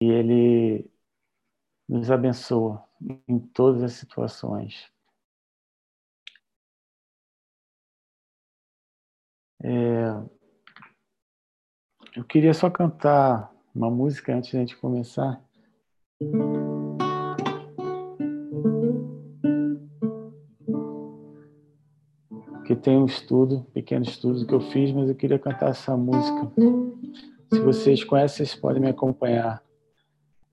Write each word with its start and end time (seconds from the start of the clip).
e 0.00 0.06
Ele 0.06 0.90
nos 1.88 2.10
abençoa 2.10 2.84
em 3.28 3.38
todas 3.38 3.82
as 3.82 3.92
situações. 3.92 4.90
É, 9.62 10.06
eu 12.16 12.24
queria 12.24 12.54
só 12.54 12.70
cantar 12.70 13.52
uma 13.74 13.90
música 13.90 14.34
antes 14.34 14.50
de 14.50 14.56
a 14.56 14.60
gente 14.60 14.76
começar. 14.76 15.42
Que 22.64 22.74
tem 22.74 22.96
um 22.96 23.06
estudo, 23.06 23.58
um 23.58 23.62
pequeno 23.64 24.04
estudo 24.04 24.46
que 24.46 24.54
eu 24.54 24.60
fiz, 24.60 24.92
mas 24.92 25.08
eu 25.08 25.14
queria 25.14 25.38
cantar 25.38 25.70
essa 25.70 25.96
música. 25.96 26.52
Se 27.52 27.60
vocês 27.60 28.02
conhecem, 28.02 28.44
vocês 28.46 28.58
podem 28.58 28.82
me 28.82 28.88
acompanhar. 28.88 29.65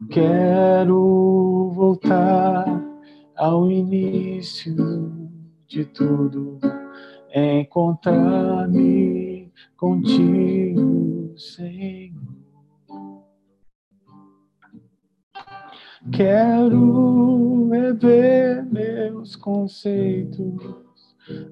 Quero 0.09 1.71
voltar 1.73 2.65
ao 3.35 3.71
início 3.71 4.75
de 5.67 5.85
tudo, 5.85 6.59
encontrar-me 7.33 9.51
contigo, 9.77 11.33
Senhor. 11.37 12.21
Quero 16.11 17.69
rever 17.69 18.65
meus 18.65 19.37
conceitos, 19.37 20.61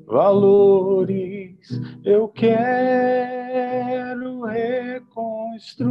valores, 0.05 1.69
eu 2.03 2.27
quero 2.27 4.43
reconstruir 4.43 5.90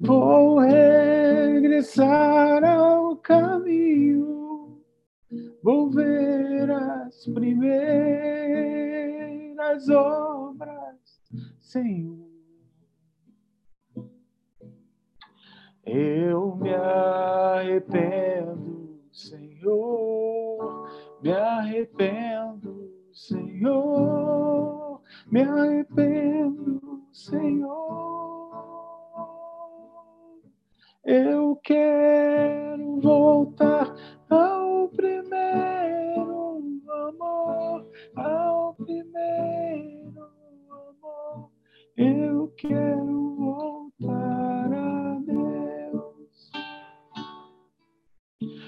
Vou 0.00 0.60
regressar 0.60 2.62
ao 2.62 3.16
caminho, 3.16 4.80
vou 5.60 5.90
ver 5.90 6.70
as 6.70 7.26
primeiras 7.26 7.58
obras, 9.88 11.20
Senhor. 11.58 12.28
Eu 15.84 16.54
me 16.54 16.72
arrependo, 16.72 17.90
Senhor, 19.10 20.88
me 21.20 21.32
arrependo, 21.32 22.88
Senhor, 23.12 25.02
me 25.28 25.42
arrependo, 25.42 27.02
Senhor. 27.10 28.37
Eu 31.04 31.56
quero 31.62 33.00
voltar 33.00 33.94
ao 34.28 34.88
primeiro 34.88 36.62
amor, 36.90 37.86
ao 38.16 38.74
primeiro 38.74 40.28
amor. 40.70 41.50
Eu 41.96 42.52
quero 42.56 43.36
voltar 43.36 44.72
a 44.72 45.18
Deus. 45.24 46.50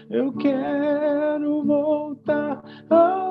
Eu 0.09 0.33
quero 0.37 1.65
voltar 1.65 2.63
ao 2.89 3.30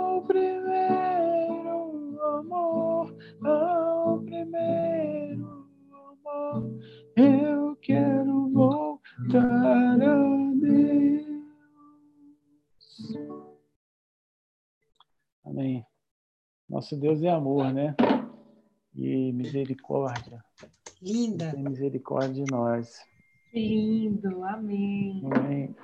voltar 9.30 9.48
para 9.48 9.98
Deus. 9.98 11.28
Amém. 15.46 15.86
Nosso 16.68 16.96
Deus 16.98 17.22
é 17.22 17.30
amor, 17.30 17.72
né? 17.72 17.96
E 18.96 19.32
misericórdia. 19.34 20.44
Linda. 21.02 21.52
Tem 21.52 21.64
misericórdia 21.64 22.44
de 22.44 22.52
nós. 22.52 23.00
Que 23.52 23.60
lindo, 23.60 24.44
amém. 24.44 25.22
Amém. 25.26 25.76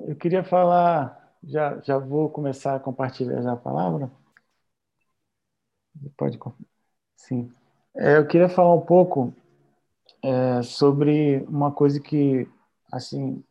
Eu 0.00 0.16
queria 0.16 0.44
falar, 0.44 1.34
já, 1.42 1.80
já 1.80 1.98
vou 1.98 2.30
começar 2.30 2.76
a 2.76 2.80
compartilhar 2.80 3.42
já 3.42 3.52
a 3.52 3.56
palavra. 3.56 4.10
Pode, 6.16 6.38
sim. 7.16 7.50
É, 7.94 8.18
eu 8.18 8.26
queria 8.26 8.48
falar 8.48 8.74
um 8.74 8.82
pouco 8.82 9.34
é, 10.26 10.60
sobre 10.62 11.44
uma 11.48 11.70
coisa 11.70 12.00
que, 12.00 12.48
assim, 12.92 13.44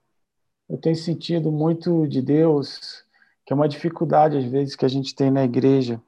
eu 0.67 0.77
tenho 0.77 0.95
sentido 0.95 1.49
muito 1.49 2.05
de 2.05 2.21
Deus, 2.21 3.05
que 3.45 3.53
é 3.53 3.55
uma 3.55 3.69
dificuldade 3.69 4.37
às 4.37 4.43
vezes 4.43 4.75
que 4.75 4.83
a 4.83 4.89
gente 4.89 5.15
tem 5.15 5.31
na 5.31 5.45
igreja, 5.45 6.01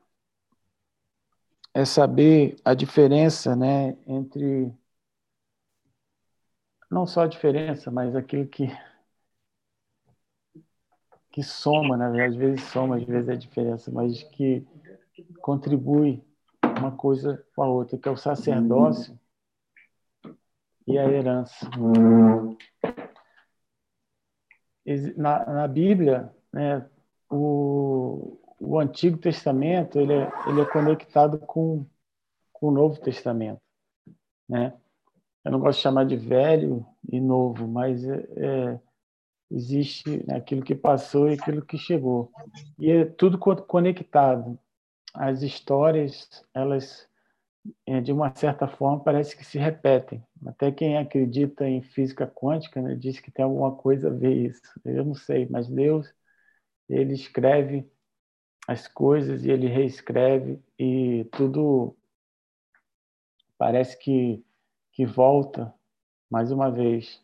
é 1.73 1.85
saber 1.85 2.57
a 2.66 2.73
diferença, 2.73 3.55
né, 3.55 3.95
entre 4.05 4.73
não 6.91 7.07
só 7.07 7.22
a 7.22 7.28
diferença, 7.28 7.89
mas 7.89 8.13
aquilo 8.13 8.45
que 8.47 8.67
que 11.31 11.44
soma, 11.44 11.95
né? 11.95 12.25
às 12.25 12.35
vezes 12.35 12.63
soma, 12.63 12.97
às 12.97 13.03
vezes 13.03 13.29
é 13.29 13.35
diferença, 13.35 13.91
mas 13.91 14.23
que 14.23 14.66
contribui 15.39 16.23
uma 16.79 16.91
coisa 16.91 17.45
com 17.55 17.61
a 17.61 17.67
outra, 17.67 17.95
que 17.95 18.09
é 18.09 18.11
o 18.11 18.17
sacerdócio 18.17 19.17
e 20.87 20.97
a 20.97 21.05
herança. 21.05 21.69
Na, 25.17 25.45
na 25.45 25.67
Bíblia, 25.67 26.33
né, 26.51 26.89
o, 27.29 28.39
o 28.57 28.79
Antigo 28.79 29.17
Testamento 29.17 29.99
ele 29.99 30.13
é, 30.13 30.31
ele 30.47 30.61
é 30.61 30.65
conectado 30.65 31.37
com, 31.39 31.85
com 32.53 32.67
o 32.67 32.71
Novo 32.71 32.99
Testamento. 33.01 33.61
Né? 34.47 34.73
Eu 35.43 35.51
não 35.51 35.59
gosto 35.59 35.79
de 35.79 35.83
chamar 35.83 36.05
de 36.05 36.15
velho 36.15 36.85
e 37.11 37.19
novo, 37.19 37.67
mas 37.67 38.03
é, 38.05 38.27
é, 38.37 38.79
existe 39.51 40.25
aquilo 40.31 40.63
que 40.63 40.75
passou 40.75 41.29
e 41.29 41.33
aquilo 41.33 41.65
que 41.65 41.77
chegou. 41.77 42.31
E 42.79 42.89
é 42.89 43.05
tudo 43.05 43.37
conectado. 43.37 44.57
As 45.13 45.41
histórias, 45.41 46.45
elas 46.53 47.06
de 48.03 48.11
uma 48.11 48.33
certa 48.35 48.67
forma, 48.67 49.03
parece 49.03 49.35
que 49.35 49.44
se 49.44 49.57
repetem. 49.57 50.23
Até 50.45 50.72
quem 50.72 50.97
acredita 50.97 51.67
em 51.67 51.81
física 51.81 52.28
quântica 52.28 52.81
né, 52.81 52.95
diz 52.95 53.19
que 53.19 53.31
tem 53.31 53.44
alguma 53.44 53.75
coisa 53.75 54.07
a 54.09 54.13
ver 54.13 54.33
isso. 54.33 54.61
Eu 54.85 55.05
não 55.05 55.16
sei, 55.16 55.47
mas 55.50 55.67
Deus, 55.67 56.13
ele 56.89 57.13
escreve 57.13 57.89
as 58.67 58.88
coisas 58.88 59.45
e 59.45 59.50
ele 59.50 59.67
reescreve 59.67 60.61
e 60.78 61.25
tudo 61.31 61.95
parece 63.57 63.97
que, 63.97 64.44
que 64.91 65.05
volta 65.05 65.73
mais 66.29 66.51
uma 66.51 66.69
vez. 66.69 67.22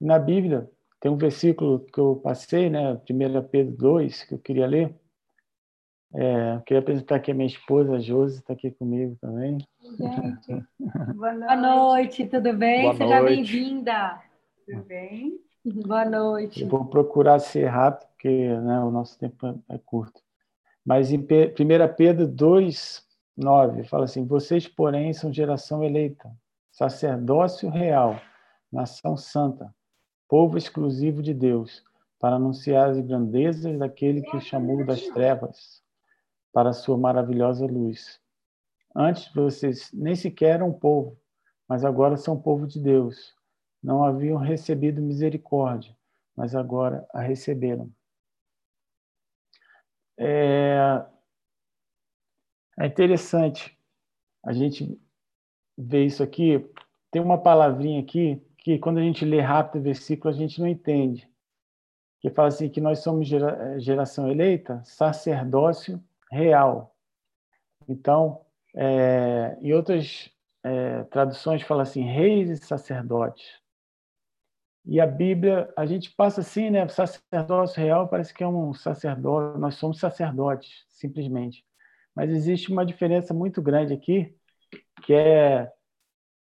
Na 0.00 0.18
Bíblia, 0.18 0.70
tem 1.00 1.10
um 1.10 1.16
versículo 1.16 1.80
que 1.80 1.98
eu 1.98 2.16
passei, 2.16 2.70
né, 2.70 2.94
1 2.94 3.42
Pedro 3.48 3.76
2, 3.76 4.24
que 4.24 4.34
eu 4.34 4.38
queria 4.38 4.66
ler, 4.66 4.94
é, 6.14 6.60
queria 6.64 6.80
apresentar 6.80 7.16
aqui 7.16 7.30
a 7.30 7.34
minha 7.34 7.46
esposa, 7.46 7.96
a 7.96 8.00
Josi, 8.00 8.38
está 8.38 8.54
aqui 8.54 8.70
comigo 8.70 9.16
também. 9.20 9.58
Gente, 9.82 10.66
boa 11.14 11.34
noite, 11.34 11.46
boa 11.46 11.56
noite 11.56 12.26
tudo 12.26 12.52
bem? 12.54 12.82
Boa 12.82 12.96
Seja 12.96 13.22
bem-vinda. 13.22 14.22
Tudo 14.66 14.82
bem? 14.84 15.38
Boa 15.64 16.04
noite. 16.06 16.62
Eu 16.62 16.68
vou 16.68 16.86
procurar 16.86 17.38
ser 17.40 17.66
rápido, 17.66 18.08
porque 18.08 18.28
né, 18.28 18.80
o 18.80 18.90
nosso 18.90 19.18
tempo 19.18 19.62
é 19.68 19.78
curto. 19.84 20.20
Mas 20.84 21.12
em 21.12 21.18
1 21.18 21.26
Pedro 21.94 22.26
2, 22.26 23.06
9, 23.36 23.84
fala 23.84 24.04
assim: 24.04 24.26
Vocês, 24.26 24.66
porém, 24.66 25.12
são 25.12 25.30
geração 25.30 25.84
eleita, 25.84 26.30
sacerdócio 26.72 27.68
real, 27.68 28.18
nação 28.72 29.14
santa, 29.14 29.74
povo 30.26 30.56
exclusivo 30.56 31.20
de 31.20 31.34
Deus, 31.34 31.84
para 32.18 32.36
anunciar 32.36 32.88
as 32.88 32.98
grandezas 32.98 33.78
daquele 33.78 34.22
que 34.22 34.36
o 34.38 34.40
chamou 34.40 34.86
das 34.86 35.02
trevas 35.08 35.86
para 36.52 36.70
a 36.70 36.74
sua 36.74 36.96
maravilhosa 36.96 37.66
luz. 37.66 38.20
Antes 38.94 39.32
vocês 39.32 39.90
nem 39.92 40.14
sequer 40.14 40.56
eram 40.56 40.72
povo, 40.72 41.16
mas 41.68 41.84
agora 41.84 42.16
são 42.16 42.40
povo 42.40 42.66
de 42.66 42.80
Deus. 42.80 43.34
Não 43.82 44.04
haviam 44.04 44.38
recebido 44.38 45.00
misericórdia, 45.00 45.96
mas 46.34 46.54
agora 46.54 47.06
a 47.12 47.20
receberam. 47.20 47.92
É, 50.16 51.04
é 52.80 52.86
interessante 52.86 53.78
a 54.44 54.52
gente 54.52 55.00
ver 55.76 56.06
isso 56.06 56.22
aqui. 56.22 56.68
Tem 57.10 57.22
uma 57.22 57.38
palavrinha 57.38 58.00
aqui 58.00 58.42
que, 58.58 58.78
quando 58.78 58.98
a 58.98 59.02
gente 59.02 59.24
lê 59.24 59.40
rápido 59.40 59.80
o 59.80 59.84
versículo, 59.84 60.34
a 60.34 60.36
gente 60.36 60.60
não 60.60 60.66
entende. 60.66 61.28
Que 62.20 62.30
fala 62.30 62.48
assim: 62.48 62.68
que 62.68 62.80
nós 62.80 62.98
somos 62.98 63.28
geração 63.78 64.28
eleita, 64.28 64.82
sacerdócio 64.84 66.02
real. 66.30 66.94
Então, 67.88 68.44
é, 68.74 69.56
em 69.60 69.72
outras 69.72 70.30
é, 70.62 71.04
traduções 71.04 71.62
falam 71.62 71.82
assim, 71.82 72.02
reis 72.02 72.50
e 72.50 72.56
sacerdotes. 72.56 73.60
E 74.84 75.00
a 75.00 75.06
Bíblia, 75.06 75.70
a 75.76 75.84
gente 75.84 76.10
passa 76.10 76.40
assim, 76.40 76.70
né? 76.70 76.88
Sacerdócio 76.88 77.82
real 77.82 78.08
parece 78.08 78.32
que 78.32 78.42
é 78.42 78.48
um 78.48 78.72
sacerdote, 78.72 79.58
nós 79.58 79.74
somos 79.74 80.00
sacerdotes, 80.00 80.84
simplesmente. 80.88 81.64
Mas 82.14 82.30
existe 82.30 82.72
uma 82.72 82.86
diferença 82.86 83.34
muito 83.34 83.60
grande 83.60 83.92
aqui, 83.92 84.34
que 85.04 85.12
é 85.12 85.70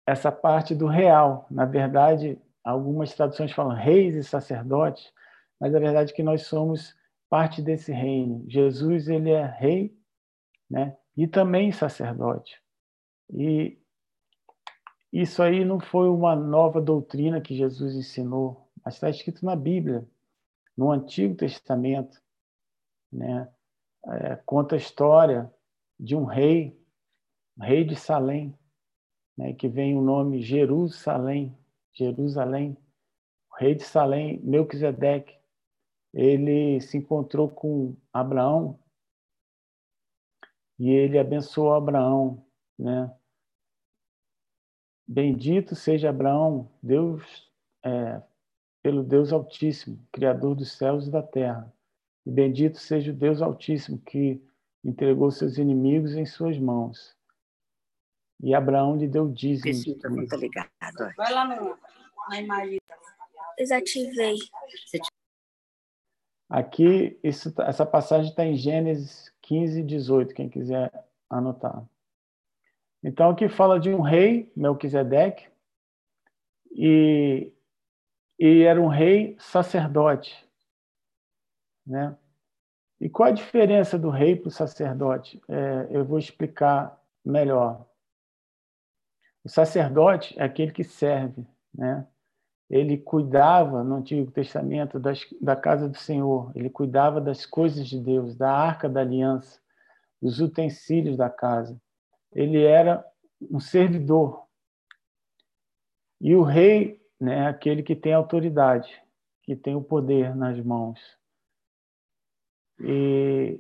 essa 0.07 0.31
parte 0.31 0.73
do 0.73 0.87
real. 0.87 1.45
Na 1.51 1.65
verdade, 1.65 2.39
algumas 2.63 3.13
traduções 3.13 3.51
falam 3.51 3.75
reis 3.75 4.15
e 4.15 4.23
sacerdotes, 4.23 5.11
mas 5.59 5.75
a 5.75 5.79
verdade 5.79 6.13
é 6.13 6.15
que 6.15 6.23
nós 6.23 6.43
somos 6.43 6.95
parte 7.29 7.61
desse 7.61 7.91
reino. 7.91 8.43
Jesus, 8.47 9.07
ele 9.07 9.31
é 9.31 9.45
rei, 9.45 9.97
né? 10.69 10.97
E 11.15 11.27
também 11.27 11.71
sacerdote. 11.71 12.61
E 13.31 13.77
isso 15.11 15.41
aí 15.41 15.65
não 15.65 15.79
foi 15.79 16.09
uma 16.09 16.35
nova 16.35 16.81
doutrina 16.81 17.41
que 17.41 17.55
Jesus 17.55 17.95
ensinou, 17.95 18.69
mas 18.83 18.95
está 18.95 19.09
escrito 19.09 19.45
na 19.45 19.55
Bíblia, 19.55 20.07
no 20.75 20.91
Antigo 20.91 21.35
Testamento, 21.35 22.21
né? 23.11 23.51
É, 24.05 24.35
conta 24.45 24.75
a 24.75 24.77
história 24.77 25.51
de 25.99 26.15
um 26.15 26.23
rei, 26.23 26.79
rei 27.59 27.83
de 27.83 27.95
Salém, 27.95 28.57
né? 29.37 29.53
que 29.53 29.67
vem 29.67 29.97
o 29.97 30.01
nome 30.01 30.41
Jerusalém, 30.41 31.57
Jerusalém, 31.93 32.77
o 33.51 33.55
rei 33.57 33.75
de 33.75 33.83
Salém, 33.83 34.39
Melquisedeque, 34.43 35.37
ele 36.17 36.81
se 36.81 36.97
encontrou 36.97 37.47
com 37.47 37.95
Abraão 38.11 38.79
e 40.79 40.89
ele 40.89 41.19
abençoou 41.19 41.73
Abraão, 41.73 42.43
né? 42.77 43.15
Bendito 45.07 45.75
seja 45.75 46.09
Abraão, 46.09 46.71
Deus, 46.81 47.51
é, 47.85 48.19
pelo 48.81 49.03
Deus 49.03 49.31
Altíssimo, 49.31 50.03
Criador 50.11 50.55
dos 50.55 50.71
céus 50.71 51.05
e 51.05 51.11
da 51.11 51.21
terra. 51.21 51.71
E 52.25 52.31
bendito 52.31 52.79
seja 52.79 53.11
o 53.11 53.15
Deus 53.15 53.39
Altíssimo 53.39 53.99
que 53.99 54.43
entregou 54.83 55.29
seus 55.29 55.59
inimigos 55.59 56.15
em 56.15 56.25
suas 56.25 56.57
mãos. 56.57 57.15
E 58.41 58.55
Abraão 58.55 58.97
lhe 58.97 59.07
deu 59.07 59.31
dízimo. 59.31 59.99
Tá 60.27 60.35
ligado. 60.35 61.15
Vai 61.15 61.31
lá 61.31 61.45
no, 61.45 61.77
na 62.29 62.41
imagem. 62.41 62.79
Desativei. 63.57 64.35
Aqui, 66.49 67.19
isso, 67.23 67.53
tá, 67.53 67.65
essa 67.65 67.85
passagem 67.85 68.29
está 68.29 68.45
em 68.45 68.55
Gênesis 68.55 69.33
15, 69.41 69.83
18, 69.83 70.33
quem 70.33 70.49
quiser 70.49 70.91
anotar. 71.29 71.83
Então, 73.03 73.29
aqui 73.29 73.49
fala 73.49 73.79
de 73.79 73.89
um 73.93 74.01
rei, 74.01 74.51
Melquisedeque, 74.55 75.47
e, 76.71 77.51
e 78.39 78.63
era 78.63 78.81
um 78.81 78.87
rei 78.87 79.35
sacerdote. 79.39 80.47
Né? 81.85 82.17
E 82.99 83.09
qual 83.09 83.29
a 83.29 83.33
diferença 83.33 83.97
do 83.97 84.09
rei 84.09 84.35
para 84.35 84.47
o 84.47 84.51
sacerdote? 84.51 85.41
É, 85.47 85.87
eu 85.91 86.05
vou 86.05 86.17
explicar 86.17 87.01
melhor. 87.23 87.85
O 89.43 89.49
sacerdote 89.49 90.37
é 90.39 90.43
aquele 90.43 90.71
que 90.71 90.83
serve, 90.83 91.47
né? 91.73 92.05
Ele 92.69 92.97
cuidava 92.97 93.83
no 93.83 93.95
Antigo 93.95 94.29
Testamento 94.31 94.99
das, 94.99 95.25
da 95.41 95.55
casa 95.55 95.87
do 95.87 95.97
Senhor, 95.97 96.51
ele 96.53 96.69
cuidava 96.69 97.21
das 97.21 97.45
coisas 97.45 97.87
de 97.87 97.99
Deus, 97.99 98.35
da 98.35 98.51
arca 98.51 98.89
da 98.89 99.01
aliança, 99.01 99.59
dos 100.21 100.41
utensílios 100.41 101.15
da 101.15 101.29
casa 101.29 101.79
ele 102.37 102.63
era 102.63 103.05
um 103.49 103.59
servidor. 103.59 104.45
E 106.19 106.35
o 106.35 106.43
rei, 106.43 107.01
né, 107.19 107.47
aquele 107.47 107.83
que 107.83 107.95
tem 107.95 108.13
autoridade, 108.13 109.01
que 109.41 109.55
tem 109.55 109.75
o 109.75 109.83
poder 109.83 110.35
nas 110.35 110.59
mãos. 110.59 110.99
E 112.79 113.59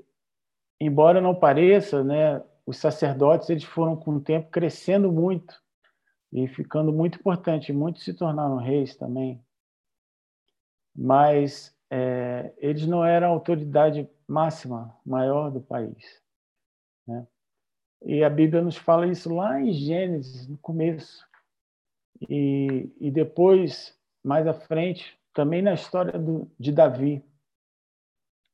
embora 0.79 1.19
não 1.19 1.33
pareça, 1.33 2.03
né, 2.03 2.43
os 2.65 2.77
sacerdotes 2.77 3.49
eles 3.49 3.63
foram 3.63 3.95
com 3.95 4.15
o 4.15 4.21
tempo 4.21 4.49
crescendo 4.51 5.11
muito 5.11 5.59
e 6.31 6.47
ficando 6.47 6.91
muito 6.91 7.19
importantes. 7.19 7.73
Muitos 7.75 8.03
se 8.03 8.13
tornaram 8.13 8.57
reis 8.57 8.95
também, 8.95 9.43
mas 10.95 11.75
é, 11.89 12.53
eles 12.57 12.85
não 12.87 13.03
eram 13.03 13.27
a 13.27 13.31
autoridade 13.31 14.09
máxima, 14.27 14.95
maior 15.05 15.51
do 15.51 15.61
país. 15.61 16.21
Né? 17.07 17.25
E 18.03 18.23
a 18.23 18.29
Bíblia 18.29 18.61
nos 18.61 18.77
fala 18.77 19.07
isso 19.07 19.33
lá 19.33 19.59
em 19.61 19.71
Gênesis, 19.71 20.47
no 20.47 20.57
começo. 20.57 21.25
E, 22.29 22.91
e 22.99 23.11
depois, 23.11 23.97
mais 24.23 24.47
à 24.47 24.53
frente, 24.53 25.17
também 25.33 25.61
na 25.61 25.73
história 25.73 26.17
do, 26.17 26.49
de 26.59 26.71
Davi. 26.71 27.23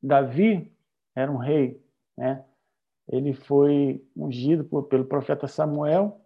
Davi 0.02 0.72
era 1.16 1.32
um 1.32 1.38
rei, 1.38 1.82
né? 2.18 2.46
Ele 3.08 3.34
foi 3.34 4.06
ungido 4.16 4.64
por, 4.64 4.84
pelo 4.84 5.06
profeta 5.06 5.48
Samuel. 5.48 6.23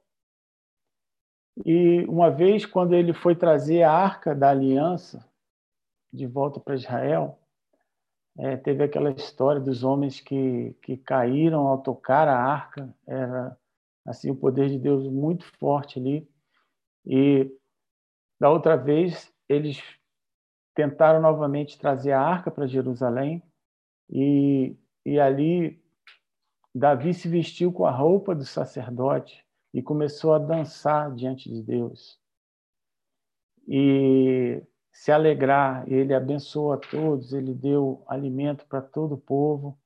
E 1.65 2.06
uma 2.06 2.30
vez, 2.30 2.65
quando 2.65 2.94
ele 2.94 3.13
foi 3.13 3.36
trazer 3.36 3.83
a 3.83 3.92
arca 3.92 4.36
da 4.36 4.50
aliança 4.50 5.27
de 6.13 6.27
volta 6.27 6.59
para 6.59 6.75
Israel, 6.75 7.39
é, 8.38 8.56
teve 8.56 8.83
aquela 8.83 9.12
história 9.12 9.59
dos 9.59 9.83
homens 9.83 10.19
que, 10.19 10.75
que 10.81 10.98
caíram 10.98 11.68
ao 11.68 11.80
tocar 11.80 12.27
a 12.27 12.38
arca, 12.38 12.94
era 13.07 13.57
assim 14.06 14.30
o 14.30 14.36
poder 14.36 14.69
de 14.69 14.77
Deus 14.77 15.07
muito 15.07 15.45
forte 15.57 16.00
ali. 16.00 16.30
E 17.06 17.51
da 18.39 18.50
outra 18.50 18.77
vez 18.77 19.33
eles 19.50 19.81
tentaram 20.75 21.19
novamente 21.19 21.80
trazer 21.80 22.12
a 22.12 22.21
arca 22.21 22.51
para 22.51 22.68
Jerusalém. 22.68 23.42
E, 24.09 24.77
e 25.04 25.19
ali 25.19 25.83
Davi 26.74 27.13
se 27.13 27.27
vestiu 27.27 27.74
com 27.74 27.86
a 27.86 27.92
roupa 27.92 28.36
do 28.36 28.45
sacerdote 28.45 29.46
e 29.73 29.81
começou 29.81 30.33
a 30.33 30.39
dançar 30.39 31.13
diante 31.13 31.49
de 31.49 31.61
Deus. 31.61 32.19
E 33.67 34.61
se 34.97 35.11
alegrar. 35.11 35.87
Ele 35.87 36.11
abençoou 36.11 36.73
a 36.73 36.77
todos, 36.77 37.31
ele 37.31 37.53
deu 37.53 38.03
alimento 38.07 38.65
para 38.65 38.81
todo 38.81 39.13
o 39.13 39.17
povo. 39.17 39.77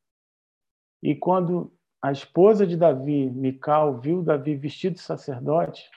E 1.03 1.13
quando 1.13 1.69
a 2.01 2.13
esposa 2.13 2.65
de 2.65 2.77
Davi, 2.77 3.29
Mical, 3.29 3.99
viu 3.99 4.23
Davi 4.23 4.55
vestido 4.55 4.93
de 4.93 5.01
sacerdote, 5.01 5.89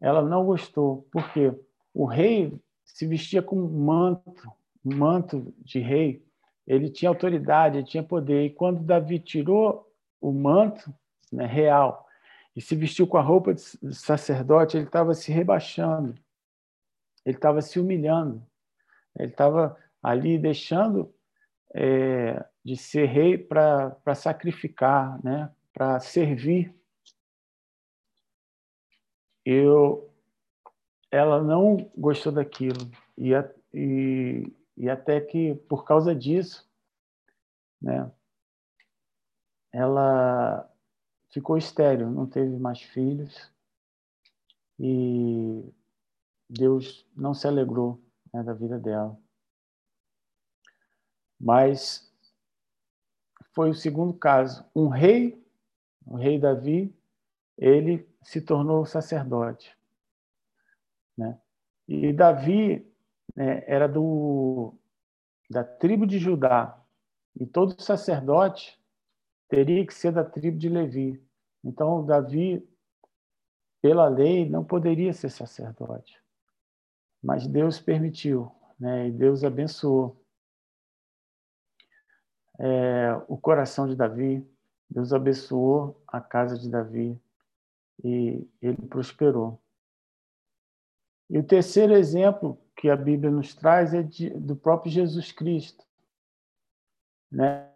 ela 0.00 0.22
não 0.22 0.46
gostou, 0.46 1.06
porque 1.10 1.52
o 1.92 2.04
rei 2.04 2.56
se 2.84 3.06
vestia 3.08 3.42
com 3.42 3.56
um 3.56 3.68
manto, 3.68 4.48
um 4.84 4.96
manto 4.96 5.52
de 5.58 5.80
rei, 5.80 6.24
ele 6.64 6.90
tinha 6.90 7.08
autoridade, 7.08 7.78
ele 7.78 7.86
tinha 7.86 8.04
poder. 8.04 8.44
E 8.44 8.50
quando 8.50 8.84
Davi 8.84 9.18
tirou 9.18 9.90
o 10.20 10.30
manto 10.30 10.94
né, 11.32 11.44
real 11.44 12.06
e 12.54 12.60
se 12.60 12.76
vestiu 12.76 13.06
com 13.06 13.16
a 13.16 13.22
roupa 13.22 13.54
de 13.54 13.94
sacerdote, 13.94 14.76
ele 14.76 14.86
estava 14.86 15.14
se 15.14 15.32
rebaixando 15.32 16.14
ele 17.24 17.36
estava 17.36 17.60
se 17.62 17.78
humilhando, 17.78 18.44
ele 19.18 19.30
estava 19.30 19.78
ali 20.02 20.38
deixando 20.38 21.14
é, 21.74 22.44
de 22.64 22.76
ser 22.76 23.06
rei 23.06 23.38
para 23.38 24.14
sacrificar, 24.14 25.22
né? 25.24 25.50
para 25.72 26.00
servir. 26.00 26.74
Eu, 29.44 30.12
ela 31.10 31.42
não 31.42 31.90
gostou 31.96 32.32
daquilo 32.32 32.90
e, 33.16 33.32
e, 33.72 34.52
e 34.76 34.90
até 34.90 35.20
que 35.20 35.54
por 35.68 35.84
causa 35.84 36.14
disso, 36.14 36.70
né? 37.80 38.10
Ela 39.72 40.70
ficou 41.32 41.56
estéril, 41.56 42.10
não 42.10 42.26
teve 42.26 42.56
mais 42.58 42.80
filhos 42.80 43.50
e 44.78 45.64
Deus 46.48 47.06
não 47.16 47.32
se 47.32 47.48
alegrou 47.48 48.00
né, 48.32 48.42
da 48.42 48.52
vida 48.52 48.78
dela. 48.78 49.18
Mas 51.40 52.12
foi 53.52 53.70
o 53.70 53.74
segundo 53.74 54.14
caso. 54.14 54.64
Um 54.76 54.88
rei, 54.88 55.42
o 56.06 56.16
rei 56.16 56.38
Davi, 56.38 56.94
ele 57.56 58.06
se 58.22 58.40
tornou 58.40 58.84
sacerdote. 58.84 59.76
Né? 61.16 61.40
E 61.88 62.12
Davi 62.12 62.86
né, 63.34 63.64
era 63.66 63.88
do, 63.88 64.74
da 65.50 65.64
tribo 65.64 66.06
de 66.06 66.18
Judá. 66.18 66.78
E 67.34 67.46
todo 67.46 67.80
sacerdote 67.80 68.81
teria 69.52 69.86
que 69.86 69.92
ser 69.92 70.12
da 70.12 70.24
tribo 70.24 70.56
de 70.56 70.70
Levi. 70.70 71.22
Então, 71.62 72.06
Davi, 72.06 72.66
pela 73.82 74.08
lei, 74.08 74.48
não 74.48 74.64
poderia 74.64 75.12
ser 75.12 75.28
sacerdote. 75.28 76.18
Mas 77.22 77.46
Deus 77.46 77.78
permitiu, 77.78 78.50
né? 78.80 79.08
e 79.08 79.12
Deus 79.12 79.44
abençoou 79.44 80.24
é, 82.58 83.12
o 83.28 83.36
coração 83.36 83.86
de 83.86 83.94
Davi, 83.94 84.42
Deus 84.88 85.12
abençoou 85.12 86.02
a 86.06 86.18
casa 86.18 86.58
de 86.58 86.70
Davi. 86.70 87.20
e 88.02 88.48
ele 88.62 88.86
prosperou. 88.88 89.62
E 91.28 91.38
o 91.38 91.44
terceiro 91.44 91.92
exemplo 91.92 92.58
que 92.74 92.88
a 92.88 92.96
Bíblia 92.96 93.30
nos 93.30 93.54
traz 93.54 93.92
é 93.92 94.02
de, 94.02 94.30
do 94.30 94.56
próprio 94.56 94.90
Jesus 94.90 95.30
Cristo. 95.30 95.84
Né? 97.30 97.70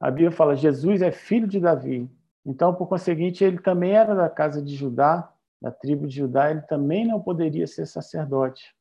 A 0.00 0.10
Bíblia 0.10 0.32
fala: 0.32 0.56
Jesus 0.56 1.02
é 1.02 1.12
filho 1.12 1.46
de 1.46 1.60
Davi. 1.60 2.10
Então, 2.44 2.74
por 2.74 2.88
conseguinte, 2.88 3.44
ele 3.44 3.60
também 3.60 3.92
era 3.92 4.14
da 4.14 4.28
casa 4.28 4.62
de 4.62 4.74
Judá, 4.74 5.32
da 5.60 5.70
tribo 5.70 6.08
de 6.08 6.16
Judá, 6.16 6.50
ele 6.50 6.62
também 6.62 7.06
não 7.06 7.20
poderia 7.20 7.66
ser 7.66 7.86
sacerdote. 7.86 8.74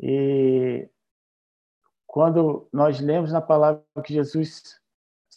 E 0.00 0.88
quando 2.06 2.66
nós 2.72 3.00
lemos 3.00 3.30
na 3.30 3.40
palavra 3.40 3.84
que 4.02 4.14
Jesus 4.14 4.80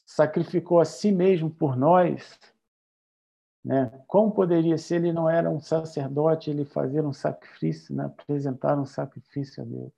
sacrificou 0.05 0.79
a 0.79 0.85
si 0.85 1.11
mesmo 1.11 1.49
por 1.49 1.75
nós, 1.75 2.39
né? 3.65 3.91
Como 4.07 4.31
poderia 4.31 4.77
ser 4.77 4.97
ele 4.97 5.11
não 5.11 5.27
era 5.27 5.49
um 5.49 5.59
sacerdote, 5.59 6.51
ele 6.51 6.63
fazer 6.63 7.03
um 7.03 7.11
sacrifício, 7.11 7.95
né? 7.95 8.05
apresentar 8.05 8.77
um 8.77 8.85
sacrifício 8.85 9.63
a 9.63 9.65
Deus? 9.65 9.91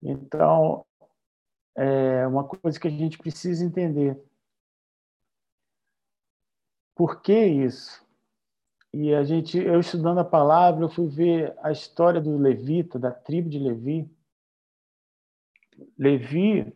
Então, 0.00 0.86
é 1.74 2.26
uma 2.26 2.44
coisa 2.44 2.78
que 2.78 2.88
a 2.88 2.90
gente 2.90 3.18
precisa 3.18 3.64
entender. 3.64 4.20
Por 6.94 7.22
que 7.22 7.32
isso? 7.46 8.04
E 8.92 9.14
a 9.14 9.24
gente, 9.24 9.56
eu 9.58 9.80
estudando 9.80 10.18
a 10.18 10.24
palavra, 10.24 10.84
eu 10.84 10.90
fui 10.90 11.08
ver 11.08 11.56
a 11.62 11.72
história 11.72 12.20
do 12.20 12.36
levita, 12.36 12.98
da 12.98 13.10
tribo 13.10 13.48
de 13.48 13.58
Levi. 13.58 14.10
Levi 15.98 16.74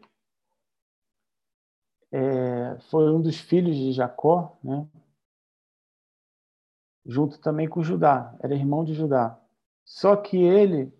é, 2.10 2.78
foi 2.88 3.10
um 3.12 3.20
dos 3.20 3.38
filhos 3.38 3.76
de 3.76 3.92
Jacó, 3.92 4.58
né? 4.64 4.88
junto 7.04 7.38
também 7.38 7.68
com 7.68 7.82
Judá, 7.82 8.34
era 8.40 8.54
irmão 8.54 8.84
de 8.84 8.94
Judá. 8.94 9.38
Só 9.84 10.16
que 10.16 10.36
ele 10.36 10.92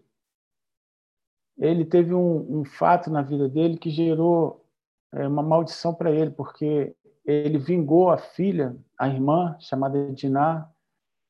ele 1.59 1.85
teve 1.85 2.15
um, 2.15 2.61
um 2.61 2.65
fato 2.65 3.11
na 3.11 3.23
vida 3.23 3.49
dele 3.49 3.79
que 3.79 3.91
gerou 3.91 4.65
é, 5.13 5.27
uma 5.27 5.43
maldição 5.43 5.95
para 5.95 6.11
ele, 6.11 6.31
porque 6.31 6.95
ele 7.25 7.59
vingou 7.59 8.11
a 8.11 8.19
filha, 8.19 8.77
a 8.99 9.09
irmã 9.09 9.57
chamada 9.59 10.13
Diná, 10.13 10.69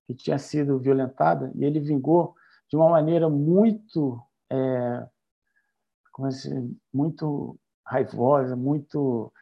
que 0.07 0.15
tinha 0.15 0.39
sido 0.39 0.79
violentada, 0.79 1.51
e 1.55 1.65
ele 1.65 1.81
vingou 1.81 2.35
de 2.69 2.77
uma 2.77 2.89
maneira 2.89 3.29
muito 3.29 4.21
é, 4.51 5.07
como 6.13 6.29
assim, 6.29 6.77
muito 6.93 7.59
raivosa, 7.85 8.57
muito 8.57 9.33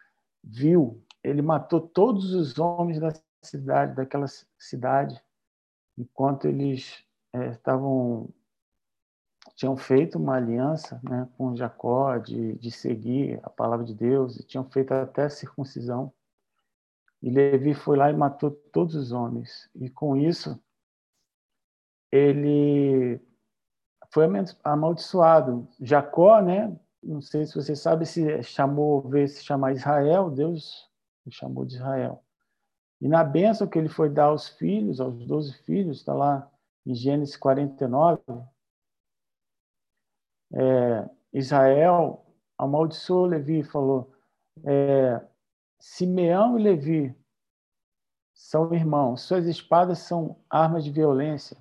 vil. 0.42 1.02
Ele 1.22 1.40
matou 1.40 1.80
todos 1.80 2.34
os 2.34 2.58
homens 2.58 2.98
da 2.98 3.12
cidade, 3.42 3.94
daquela 3.94 4.26
cidade, 4.58 5.22
enquanto 5.96 6.46
eles 6.46 7.04
é, 7.32 7.50
estavam 7.50 8.28
tinham 9.54 9.76
feito 9.76 10.18
uma 10.18 10.36
aliança 10.36 11.00
né, 11.02 11.28
com 11.36 11.54
Jacó 11.54 12.18
de, 12.18 12.54
de 12.58 12.70
seguir 12.70 13.38
a 13.42 13.50
palavra 13.50 13.84
de 13.84 13.94
Deus 13.94 14.38
e 14.38 14.44
tinham 14.44 14.64
feito 14.68 14.92
até 14.92 15.28
circuncisão. 15.28 16.12
E 17.22 17.30
Levi 17.30 17.72
foi 17.72 17.96
lá 17.96 18.10
e 18.10 18.16
matou 18.16 18.50
todos 18.50 18.94
os 18.94 19.12
homens. 19.12 19.70
E 19.74 19.88
com 19.88 20.16
isso, 20.16 20.60
ele 22.10 23.20
foi 24.12 24.26
amaldiçoado. 24.62 25.66
Jacó, 25.80 26.40
né? 26.42 26.76
Não 27.02 27.20
sei 27.20 27.46
se 27.46 27.54
você 27.54 27.74
sabe 27.76 28.06
se 28.06 28.42
chamou, 28.42 29.08
veio 29.08 29.28
se 29.28 29.44
chamar 29.44 29.72
Israel, 29.72 30.30
Deus 30.30 30.90
o 31.24 31.30
chamou 31.30 31.64
de 31.64 31.76
Israel. 31.76 32.22
E 33.00 33.08
na 33.08 33.24
bênção 33.24 33.66
que 33.66 33.78
ele 33.78 33.88
foi 33.88 34.08
dar 34.08 34.26
aos 34.26 34.48
filhos, 34.48 35.00
aos 35.00 35.26
doze 35.26 35.52
filhos, 35.64 35.98
está 35.98 36.12
lá 36.12 36.50
em 36.86 36.94
Gênesis 36.94 37.36
49, 37.36 38.22
é, 40.54 41.08
Israel 41.32 42.24
amaldiçoou 42.56 43.26
Levi 43.26 43.60
e 43.60 43.64
falou: 43.64 44.12
é, 44.64 45.20
Simeão 45.78 46.58
e 46.58 46.62
Levi 46.62 47.16
são 48.32 48.72
irmãos, 48.74 49.22
suas 49.22 49.46
espadas 49.46 49.98
são 49.98 50.38
armas 50.48 50.84
de 50.84 50.90
violência. 50.90 51.56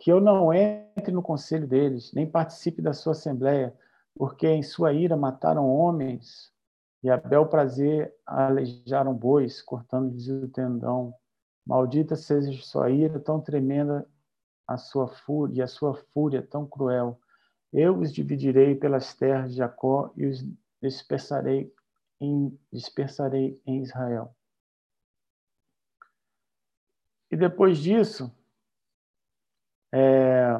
Que 0.00 0.10
eu 0.10 0.20
não 0.20 0.52
entre 0.52 1.12
no 1.12 1.22
conselho 1.22 1.68
deles, 1.68 2.12
nem 2.12 2.28
participe 2.28 2.82
da 2.82 2.92
sua 2.92 3.12
assembleia, 3.12 3.76
porque 4.16 4.48
em 4.48 4.62
sua 4.62 4.92
ira 4.92 5.16
mataram 5.16 5.68
homens 5.68 6.52
e 7.02 7.10
a 7.10 7.16
bel 7.16 7.46
prazer 7.46 8.14
aleijaram 8.24 9.12
bois, 9.12 9.60
cortando-lhes 9.60 10.26
o 10.28 10.48
tendão. 10.48 11.14
Maldita 11.66 12.16
seja 12.16 12.50
sua 12.62 12.90
ira 12.90 13.20
tão 13.20 13.40
tremenda, 13.40 14.08
a 14.66 14.78
sua 14.78 15.06
fúria, 15.06 15.58
e 15.58 15.62
a 15.62 15.66
sua 15.66 15.94
fúria 16.14 16.42
tão 16.42 16.66
cruel. 16.66 17.20
Eu 17.74 17.98
os 17.98 18.10
dividirei 18.10 18.74
pelas 18.74 19.12
terras 19.14 19.50
de 19.50 19.58
Jacó 19.58 20.10
e 20.16 20.26
os 20.26 20.42
dispersarei 20.80 21.70
em, 22.18 22.58
dispersarei 22.72 23.60
em 23.66 23.82
Israel. 23.82 24.34
E 27.30 27.36
depois 27.36 27.78
disso, 27.78 28.32
é, 29.92 30.54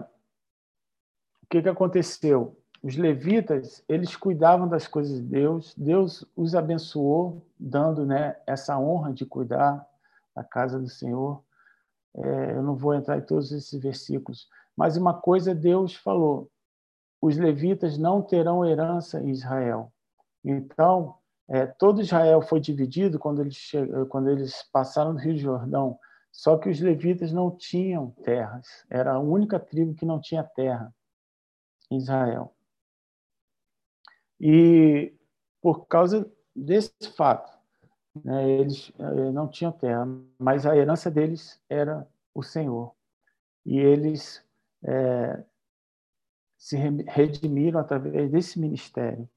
o 1.43 1.47
que, 1.49 1.63
que 1.63 1.69
aconteceu? 1.69 2.61
os 2.85 2.99
levitas, 2.99 3.83
eles 3.89 4.15
cuidavam 4.15 4.69
das 4.69 4.87
coisas 4.87 5.17
de 5.17 5.23
Deus, 5.23 5.75
Deus 5.75 6.23
os 6.37 6.55
abençoou, 6.55 7.43
dando 7.59 8.05
né, 8.05 8.37
essa 8.47 8.79
honra 8.79 9.11
de 9.11 9.25
cuidar 9.25 9.89
da 10.37 10.45
casa 10.45 10.79
do 10.79 10.87
Senhor. 10.87 11.43
É, 12.15 12.51
eu 12.53 12.63
não 12.63 12.77
vou 12.77 12.93
entrar 12.93 13.17
em 13.17 13.23
todos 13.23 13.51
esses 13.53 13.81
versículos, 13.81 14.51
mas 14.77 14.99
uma 14.99 15.15
coisa 15.15 15.55
Deus 15.55 15.95
falou: 15.95 16.51
os 17.25 17.39
levitas 17.39 17.97
não 17.97 18.21
terão 18.21 18.67
herança 18.67 19.19
em 19.19 19.31
Israel. 19.31 19.91
Então, 20.45 21.15
é, 21.49 21.65
todo 21.65 22.03
Israel 22.03 22.43
foi 22.43 22.61
dividido 22.61 23.19
quando 23.19 23.41
eles, 23.41 23.73
quando 24.11 24.29
eles 24.29 24.63
passaram 24.71 25.15
no 25.15 25.19
Rio 25.19 25.39
Jordão, 25.39 25.99
só 26.31 26.59
que 26.59 26.69
os 26.69 26.79
levitas 26.81 27.33
não 27.33 27.51
tinham 27.51 28.11
terras, 28.23 28.85
era 28.91 29.15
a 29.15 29.19
única 29.19 29.59
tribo 29.59 29.95
que 29.95 30.05
não 30.05 30.21
tinha 30.21 30.45
terra 30.45 30.95
em 31.91 31.97
Israel. 31.97 32.55
E 34.39 35.15
por 35.63 35.87
causa 35.87 36.31
desse 36.55 36.93
fato, 37.17 37.51
né, 38.23 38.47
eles 38.51 38.93
eh, 38.99 39.31
não 39.31 39.49
tinham 39.49 39.73
terra, 39.73 40.07
mas 40.39 40.67
a 40.67 40.77
herança 40.77 41.11
deles 41.11 41.59
era 41.71 42.07
o 42.35 42.43
Senhor. 42.43 42.95
E 43.65 43.79
eles 43.79 44.45
é, 44.83 45.43
se 46.65 46.79
redimiram 46.79 47.79
através 47.79 48.31
desse 48.31 48.59
ministério. 48.59 49.29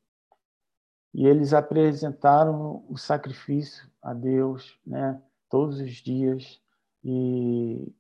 E 1.14 1.28
eles 1.28 1.54
apresentaram 1.54 2.86
o 2.88 2.96
sacrifício 2.96 3.86
a 4.02 4.14
Deus 4.14 4.80
né, 4.88 5.22
todos 5.50 5.82
os 5.82 5.96
dias 5.96 6.62
e 7.04 7.94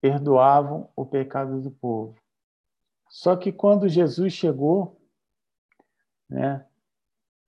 perdoavam 0.00 0.88
o 0.96 1.04
pecado 1.04 1.60
do 1.60 1.70
povo. 1.70 2.16
Só 3.10 3.36
que 3.36 3.52
quando 3.52 3.86
Jesus 3.86 4.32
chegou, 4.32 4.98
né? 6.26 6.64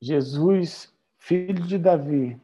Jesus, 0.02 0.94
filho 1.16 1.66
de 1.66 1.78
Davi, 1.78 2.38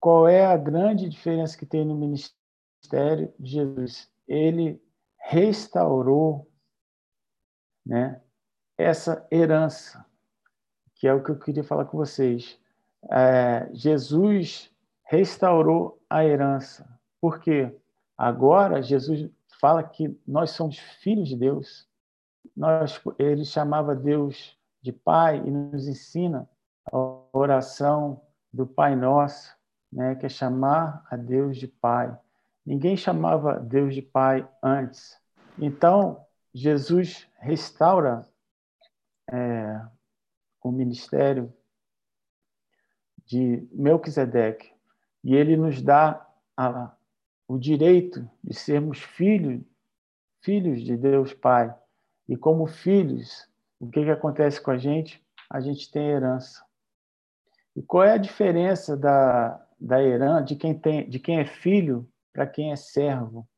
qual 0.00 0.26
é 0.26 0.46
a 0.46 0.56
grande 0.56 1.10
diferença 1.10 1.58
que 1.58 1.66
tem 1.66 1.84
no 1.84 1.94
ministério 1.94 3.34
de 3.38 3.50
Jesus? 3.50 4.10
Ele 4.26 4.82
restaurou 5.18 6.50
né, 7.84 8.20
essa 8.76 9.26
herança, 9.30 10.04
que 10.94 11.06
é 11.06 11.14
o 11.14 11.22
que 11.22 11.30
eu 11.30 11.38
queria 11.38 11.64
falar 11.64 11.84
com 11.84 11.98
vocês. 11.98 12.58
É, 13.10 13.68
Jesus 13.72 14.70
restaurou 15.04 16.00
a 16.08 16.24
herança. 16.24 16.88
Por 17.20 17.40
quê? 17.40 17.74
Agora, 18.16 18.82
Jesus 18.82 19.30
fala 19.60 19.82
que 19.82 20.16
nós 20.26 20.50
somos 20.50 20.78
filhos 20.78 21.28
de 21.28 21.36
Deus. 21.36 21.88
Nós, 22.56 23.00
ele 23.18 23.44
chamava 23.44 23.94
Deus 23.94 24.56
de 24.80 24.92
Pai 24.92 25.38
e 25.38 25.50
nos 25.50 25.86
ensina 25.86 26.48
a 26.92 26.96
oração 27.32 28.20
do 28.52 28.66
Pai 28.66 28.96
Nosso, 28.96 29.56
né, 29.92 30.14
que 30.14 30.26
é 30.26 30.28
chamar 30.28 31.04
a 31.10 31.16
Deus 31.16 31.56
de 31.56 31.68
Pai. 31.68 32.16
Ninguém 32.64 32.96
chamava 32.96 33.58
Deus 33.58 33.94
de 33.94 34.02
Pai 34.02 34.48
antes. 34.62 35.18
Então, 35.58 36.24
Jesus 36.54 37.28
restaura 37.42 38.28
é, 39.30 39.84
o 40.62 40.70
ministério 40.70 41.52
de 43.26 43.68
Melquisedeque 43.72 44.72
e 45.24 45.34
ele 45.34 45.56
nos 45.56 45.82
dá 45.82 46.26
a, 46.56 46.94
o 47.48 47.58
direito 47.58 48.28
de 48.42 48.54
sermos 48.54 49.00
filhos, 49.00 49.62
filhos 50.40 50.82
de 50.82 50.96
Deus 50.96 51.34
Pai. 51.34 51.74
E 52.28 52.36
como 52.36 52.66
filhos, 52.66 53.48
o 53.78 53.88
que, 53.90 54.04
que 54.04 54.10
acontece 54.10 54.60
com 54.60 54.70
a 54.70 54.78
gente? 54.78 55.24
A 55.50 55.60
gente 55.60 55.90
tem 55.90 56.08
herança. 56.08 56.64
E 57.74 57.82
qual 57.82 58.04
é 58.04 58.12
a 58.12 58.18
diferença 58.18 58.96
da, 58.96 59.66
da 59.82 60.00
herança, 60.00 60.44
de 60.44 60.56
quem, 60.56 60.78
tem, 60.78 61.08
de 61.08 61.18
quem 61.18 61.40
é 61.40 61.44
filho 61.44 62.08
para 62.32 62.46
quem 62.46 62.72
é 62.72 62.76
servo. 62.76 63.48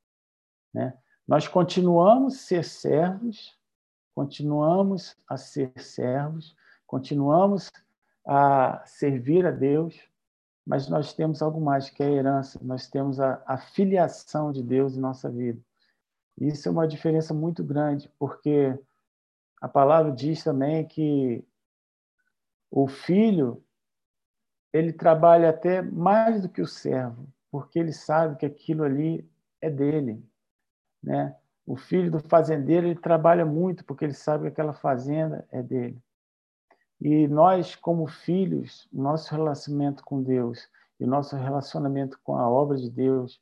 Né? 0.72 0.96
Nós 1.28 1.46
continuamos 1.46 2.40
ser 2.40 2.64
servos, 2.64 3.56
continuamos 4.14 5.16
a 5.28 5.36
ser 5.36 5.72
servos, 5.78 6.56
continuamos 6.86 7.70
a 8.26 8.82
servir 8.86 9.46
a 9.46 9.50
Deus, 9.50 9.98
mas 10.66 10.88
nós 10.88 11.12
temos 11.12 11.42
algo 11.42 11.60
mais 11.60 11.90
que 11.90 12.02
é 12.02 12.06
a 12.06 12.12
herança, 12.12 12.58
nós 12.62 12.88
temos 12.88 13.20
a, 13.20 13.42
a 13.46 13.58
filiação 13.58 14.52
de 14.52 14.62
Deus 14.62 14.96
em 14.96 15.00
nossa 15.00 15.30
vida. 15.30 15.60
Isso 16.38 16.68
é 16.68 16.72
uma 16.72 16.88
diferença 16.88 17.34
muito 17.34 17.62
grande, 17.62 18.10
porque 18.18 18.78
a 19.60 19.68
palavra 19.68 20.12
diz 20.12 20.42
também 20.42 20.86
que 20.86 21.44
o 22.70 22.88
filho 22.88 23.62
ele 24.72 24.92
trabalha 24.92 25.50
até 25.50 25.80
mais 25.80 26.42
do 26.42 26.48
que 26.48 26.60
o 26.60 26.66
servo, 26.66 27.28
porque 27.50 27.78
ele 27.78 27.92
sabe 27.92 28.36
que 28.36 28.46
aquilo 28.46 28.82
ali 28.82 29.28
é 29.60 29.70
dele, 29.70 30.24
né? 31.02 31.36
O 31.66 31.76
filho 31.76 32.10
do 32.10 32.20
fazendeiro 32.20 32.86
ele 32.86 33.00
trabalha 33.00 33.44
muito 33.44 33.84
porque 33.84 34.04
ele 34.04 34.14
sabe 34.14 34.44
que 34.44 34.48
aquela 34.48 34.74
fazenda 34.74 35.46
é 35.50 35.62
dele. 35.62 35.98
E 37.00 37.26
nós, 37.28 37.74
como 37.74 38.06
filhos, 38.06 38.88
nosso 38.92 39.34
relacionamento 39.34 40.04
com 40.04 40.22
Deus 40.22 40.68
e 41.00 41.06
nosso 41.06 41.36
relacionamento 41.36 42.18
com 42.22 42.36
a 42.36 42.48
obra 42.48 42.76
de 42.76 42.90
Deus 42.90 43.40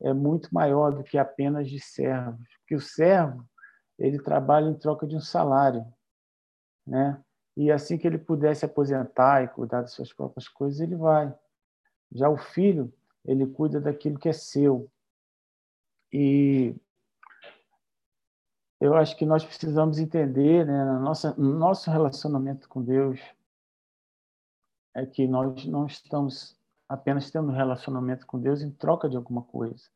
é 0.00 0.12
muito 0.12 0.52
maior 0.52 0.92
do 0.92 1.02
que 1.02 1.18
apenas 1.18 1.68
de 1.68 1.80
servos, 1.80 2.46
porque 2.58 2.74
o 2.74 2.80
servo 2.80 3.44
ele 3.98 4.18
trabalha 4.18 4.68
em 4.68 4.74
troca 4.74 5.06
de 5.06 5.16
um 5.16 5.20
salário, 5.20 5.84
né? 6.86 7.22
E 7.56 7.70
assim 7.70 7.96
que 7.96 8.06
ele 8.06 8.18
puder 8.18 8.54
se 8.56 8.64
aposentar 8.64 9.44
e 9.44 9.48
cuidar 9.48 9.82
das 9.82 9.92
suas 9.92 10.12
próprias 10.12 10.48
coisas, 10.48 10.80
ele 10.80 10.96
vai. 10.96 11.32
Já 12.10 12.28
o 12.28 12.36
filho, 12.36 12.92
ele 13.24 13.46
cuida 13.46 13.80
daquilo 13.80 14.18
que 14.18 14.28
é 14.28 14.32
seu. 14.32 14.90
E 16.12 16.74
eu 18.84 18.94
acho 18.94 19.16
que 19.16 19.24
nós 19.24 19.42
precisamos 19.42 19.98
entender, 19.98 20.66
né, 20.66 20.84
no 21.38 21.58
nosso 21.58 21.90
relacionamento 21.90 22.68
com 22.68 22.82
Deus, 22.82 23.18
é 24.94 25.06
que 25.06 25.26
nós 25.26 25.64
não 25.64 25.86
estamos 25.86 26.54
apenas 26.86 27.30
tendo 27.30 27.48
um 27.48 27.56
relacionamento 27.56 28.26
com 28.26 28.38
Deus 28.38 28.60
em 28.60 28.70
troca 28.70 29.08
de 29.08 29.16
alguma 29.16 29.40
coisa, 29.40 29.88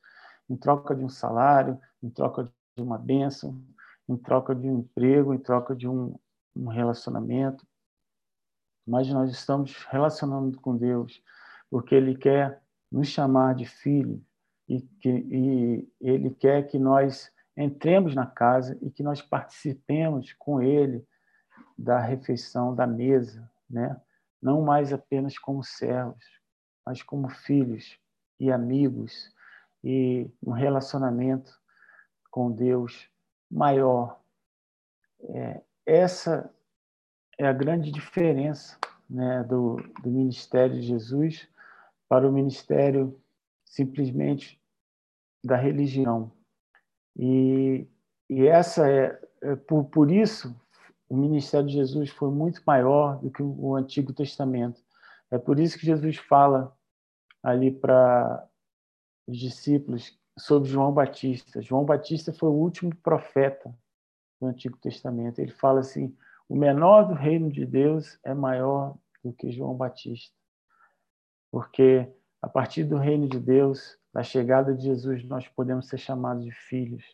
em 0.49 0.57
troca 0.57 0.97
de 0.97 1.05
um 1.05 1.09
salário, 1.09 1.79
em 2.03 2.09
troca 2.09 2.45
de 2.45 2.83
uma 2.83 2.97
bênção, 2.97 3.63
em 4.09 4.17
troca 4.17 4.55
de 4.55 4.67
um 4.67 4.79
emprego, 4.79 5.35
em 5.35 5.39
troca 5.39 5.77
de 5.77 5.87
um, 5.87 6.19
um 6.57 6.69
relacionamento, 6.69 7.67
mas 8.87 9.07
nós 9.09 9.31
estamos 9.31 9.85
relacionando 9.91 10.59
com 10.63 10.75
Deus 10.75 11.23
porque 11.69 11.95
Ele 11.95 12.17
quer 12.17 12.63
nos 12.91 13.09
chamar 13.09 13.55
de 13.55 13.67
filho 13.67 14.25
e, 14.67 14.81
que, 14.81 15.11
e 15.11 15.93
Ele 16.01 16.31
quer 16.31 16.67
que 16.67 16.79
nós 16.79 17.31
entremos 17.59 18.15
na 18.15 18.25
casa 18.25 18.79
e 18.81 18.89
que 18.89 19.03
nós 19.03 19.21
participemos 19.21 20.33
com 20.35 20.63
Ele 20.63 21.05
da 21.77 21.99
refeição 21.99 22.73
da 22.73 22.87
mesa, 22.87 23.51
né? 23.69 24.01
não 24.41 24.63
mais 24.63 24.93
apenas 24.93 25.37
como 25.37 25.65
servos, 25.65 26.25
mas 26.87 27.03
como 27.03 27.29
filhos 27.29 27.99
e 28.39 28.53
amigos 28.53 29.35
e 29.83 30.31
um 30.41 30.53
relacionamento 30.53 31.53
com 32.31 32.53
Deus 32.53 33.11
maior. 33.51 34.21
É, 35.21 35.61
essa 35.85 36.53
é 37.37 37.47
a 37.47 37.53
grande 37.53 37.91
diferença 37.91 38.79
né, 39.11 39.43
do, 39.43 39.77
do 40.01 40.11
ministério 40.11 40.77
de 40.77 40.83
Jesus 40.83 41.49
para 42.09 42.29
o 42.29 42.33
ministério 42.33 43.21
simplesmente 43.65 44.61
da 45.43 45.57
religião. 45.57 46.38
E, 47.19 47.87
e 48.31 48.47
essa 48.47 48.91
é, 48.91 49.21
é 49.43 49.57
por, 49.57 49.85
por 49.85 50.11
isso 50.11 50.55
o 51.09 51.17
ministério 51.17 51.67
de 51.67 51.75
Jesus 51.75 52.11
foi 52.11 52.31
muito 52.31 52.63
maior 52.67 53.19
do 53.19 53.31
que 53.31 53.43
o 53.43 53.75
Antigo 53.75 54.13
Testamento. 54.13 54.81
É 55.31 55.39
por 55.39 55.59
isso 55.59 55.79
que 55.79 55.87
Jesus 55.87 56.19
fala 56.19 56.77
ali 57.43 57.71
para 57.71 58.47
os 59.27 59.39
discípulos 59.39 60.19
sobre 60.39 60.69
João 60.69 60.93
Batista. 60.93 61.63
João 61.63 61.85
Batista 61.85 62.33
foi 62.33 62.49
o 62.49 62.55
último 62.55 62.95
profeta 62.97 63.75
do 64.41 64.47
Antigo 64.47 64.77
Testamento. 64.79 65.39
Ele 65.39 65.51
fala 65.51 65.81
assim: 65.81 66.15
o 66.49 66.55
menor 66.55 67.09
do 67.09 67.15
reino 67.15 67.51
de 67.51 67.65
Deus 67.65 68.19
é 68.23 68.35
maior 68.35 68.97
do 69.25 69.33
que 69.33 69.51
João 69.51 69.75
Batista. 69.75 70.35
Porque 71.51 72.11
a 72.43 72.49
partir 72.49 72.85
do 72.85 72.97
reino 72.97 73.29
de 73.29 73.41
Deus, 73.41 73.98
da 74.13 74.23
chegada 74.23 74.75
de 74.75 74.85
Jesus, 74.85 75.25
nós 75.25 75.47
podemos 75.49 75.89
ser 75.89 75.99
chamados 75.99 76.45
de 76.45 76.53
filhos, 76.53 77.05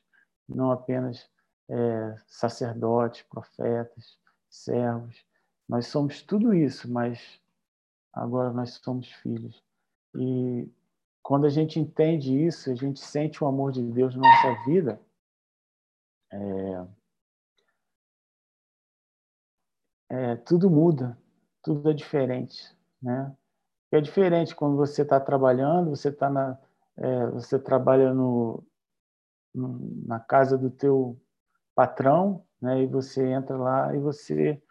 não 0.49 0.71
apenas 0.71 1.29
é, 1.69 2.17
sacerdotes, 2.27 3.23
profetas, 3.23 4.19
servos. 4.49 5.25
Nós 5.69 5.87
somos 5.87 6.23
tudo 6.23 6.55
isso, 6.55 6.91
mas 6.91 7.41
agora 8.13 8.53
nós 8.53 8.75
somos 8.83 9.11
filhos. 9.13 9.63
E 10.15 10.69
quando 11.23 11.47
a 11.47 11.51
gente 11.51 11.81
entende 11.81 12.39
isso, 12.47 12.71
a 12.71 12.75
gente 12.75 13.01
sente 13.01 13.43
o 13.43 13.47
amor 13.47 13.73
de 13.73 13.83
Deus 13.83 14.15
na 14.15 14.23
nossa 14.23 14.65
vida, 14.65 15.01
é, 16.33 16.87
é, 20.11 20.37
tudo 20.37 20.71
muda, 20.71 21.19
tudo 21.63 21.91
é 21.91 21.95
diferente, 21.95 22.77
né? 23.01 23.35
É 23.91 24.01
diferente 24.01 24.55
quando 24.55 24.77
você 24.77 25.03
está 25.03 25.21
trabalhando, 25.21 25.91
você 25.91 26.09
está 26.09 26.29
na, 26.29 26.59
é, 26.97 27.27
você 27.29 27.59
trabalha 27.59 28.13
no, 28.13 28.65
no, 29.55 29.79
na 30.07 30.21
casa 30.21 30.57
do 30.57 30.71
teu 30.71 31.21
patrão, 31.75 32.45
né? 32.61 32.83
E 32.83 32.87
você 32.87 33.27
entra 33.27 33.57
lá 33.57 33.95
e 33.95 33.99
você, 33.99 34.63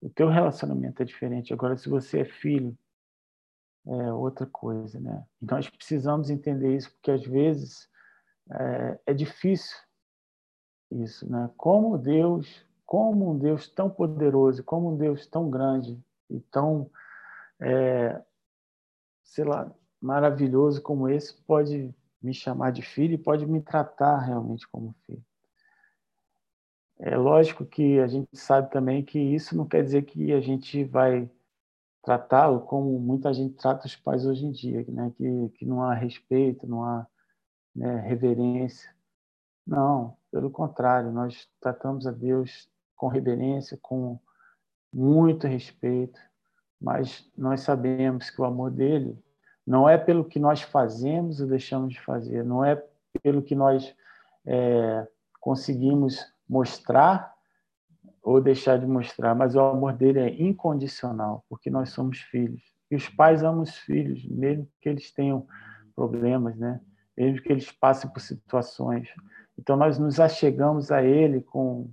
o 0.00 0.08
teu 0.08 0.28
relacionamento 0.28 1.02
é 1.02 1.04
diferente. 1.04 1.52
Agora, 1.52 1.76
se 1.76 1.88
você 1.88 2.20
é 2.20 2.24
filho, 2.24 2.76
é 3.86 4.12
outra 4.12 4.46
coisa, 4.46 5.00
né? 5.00 5.24
E 5.40 5.46
nós 5.46 5.68
precisamos 5.68 6.30
entender 6.30 6.76
isso 6.76 6.90
porque 6.92 7.10
às 7.10 7.24
vezes 7.24 7.88
é, 8.50 9.00
é 9.06 9.14
difícil 9.14 9.76
isso, 10.90 11.30
né? 11.30 11.50
Como 11.56 11.98
Deus 11.98 12.66
como 12.88 13.32
um 13.32 13.38
Deus 13.38 13.68
tão 13.68 13.90
poderoso, 13.90 14.64
como 14.64 14.94
um 14.94 14.96
Deus 14.96 15.26
tão 15.26 15.50
grande 15.50 16.02
e 16.30 16.40
tão, 16.40 16.90
é, 17.60 18.18
sei 19.22 19.44
lá, 19.44 19.70
maravilhoso 20.00 20.80
como 20.82 21.08
esse 21.08 21.34
pode 21.42 21.94
me 22.22 22.34
chamar 22.34 22.72
de 22.72 22.82
filho 22.82 23.14
e 23.14 23.18
pode 23.18 23.46
me 23.46 23.60
tratar 23.60 24.18
realmente 24.18 24.66
como 24.68 24.94
filho. 25.06 25.24
É 26.98 27.16
lógico 27.16 27.64
que 27.64 28.00
a 28.00 28.08
gente 28.08 28.36
sabe 28.36 28.70
também 28.70 29.04
que 29.04 29.18
isso 29.18 29.56
não 29.56 29.66
quer 29.66 29.84
dizer 29.84 30.02
que 30.02 30.32
a 30.32 30.40
gente 30.40 30.82
vai 30.84 31.30
tratá-lo 32.02 32.60
como 32.62 32.98
muita 32.98 33.32
gente 33.32 33.54
trata 33.54 33.86
os 33.86 33.94
pais 33.94 34.26
hoje 34.26 34.46
em 34.46 34.50
dia, 34.50 34.84
né? 34.88 35.12
que, 35.16 35.48
que 35.50 35.64
não 35.64 35.82
há 35.82 35.94
respeito, 35.94 36.66
não 36.66 36.82
há 36.82 37.06
né, 37.74 38.00
reverência. 38.00 38.92
Não, 39.64 40.16
pelo 40.30 40.50
contrário, 40.50 41.12
nós 41.12 41.48
tratamos 41.60 42.06
a 42.06 42.10
Deus 42.10 42.68
com 42.96 43.06
reverência, 43.06 43.78
com 43.80 44.18
muito 44.92 45.46
respeito, 45.46 46.18
mas 46.80 47.30
nós 47.36 47.60
sabemos 47.60 48.30
que 48.30 48.40
o 48.40 48.44
amor 48.44 48.70
dele 48.70 49.16
não 49.68 49.86
é 49.86 49.98
pelo 49.98 50.24
que 50.24 50.38
nós 50.38 50.62
fazemos 50.62 51.42
ou 51.42 51.46
deixamos 51.46 51.92
de 51.92 52.00
fazer, 52.00 52.42
não 52.42 52.64
é 52.64 52.82
pelo 53.22 53.42
que 53.42 53.54
nós 53.54 53.94
é, 54.46 55.06
conseguimos 55.38 56.24
mostrar 56.48 57.34
ou 58.22 58.40
deixar 58.40 58.78
de 58.78 58.86
mostrar, 58.86 59.34
mas 59.34 59.54
o 59.54 59.60
amor 59.60 59.92
dele 59.92 60.20
é 60.20 60.42
incondicional, 60.42 61.44
porque 61.50 61.68
nós 61.68 61.90
somos 61.90 62.18
filhos. 62.18 62.62
E 62.90 62.96
os 62.96 63.10
pais 63.10 63.42
amam 63.42 63.60
os 63.60 63.76
filhos, 63.76 64.24
mesmo 64.26 64.66
que 64.80 64.88
eles 64.88 65.12
tenham 65.12 65.46
problemas, 65.94 66.56
né? 66.56 66.80
mesmo 67.14 67.42
que 67.42 67.52
eles 67.52 67.70
passem 67.70 68.10
por 68.10 68.20
situações. 68.20 69.12
Então, 69.58 69.76
nós 69.76 69.98
nos 69.98 70.18
achegamos 70.18 70.90
a 70.90 71.02
ele 71.02 71.42
com 71.42 71.90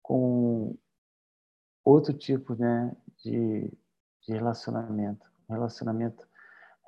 com 0.00 0.76
outro 1.84 2.14
tipo 2.14 2.54
né, 2.54 2.96
de, 3.22 3.70
de 4.26 4.32
relacionamento, 4.32 5.26
um 5.48 5.54
relacionamento 5.54 6.27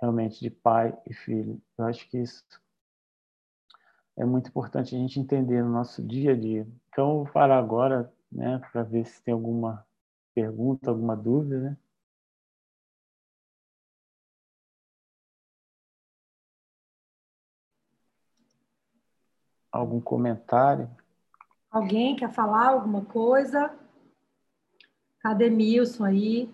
realmente 0.00 0.40
de 0.40 0.50
pai 0.50 0.96
e 1.06 1.12
filho. 1.12 1.60
Eu 1.76 1.84
acho 1.84 2.08
que 2.08 2.18
isso 2.18 2.44
é 4.16 4.24
muito 4.24 4.48
importante 4.48 4.94
a 4.94 4.98
gente 4.98 5.20
entender 5.20 5.62
no 5.62 5.70
nosso 5.70 6.02
dia 6.02 6.32
a 6.32 6.36
dia. 6.36 6.66
Então, 6.88 7.10
eu 7.10 7.24
vou 7.24 7.32
parar 7.32 7.58
agora 7.58 8.12
né, 8.30 8.60
para 8.72 8.82
ver 8.82 9.06
se 9.06 9.22
tem 9.22 9.32
alguma 9.32 9.86
pergunta, 10.34 10.90
alguma 10.90 11.16
dúvida. 11.16 11.60
Né? 11.60 11.76
Algum 19.70 20.00
comentário? 20.00 20.90
Alguém 21.70 22.16
quer 22.16 22.32
falar 22.32 22.68
alguma 22.68 23.04
coisa? 23.04 23.72
Cadê 25.20 25.48
Milson 25.48 26.04
aí? 26.04 26.52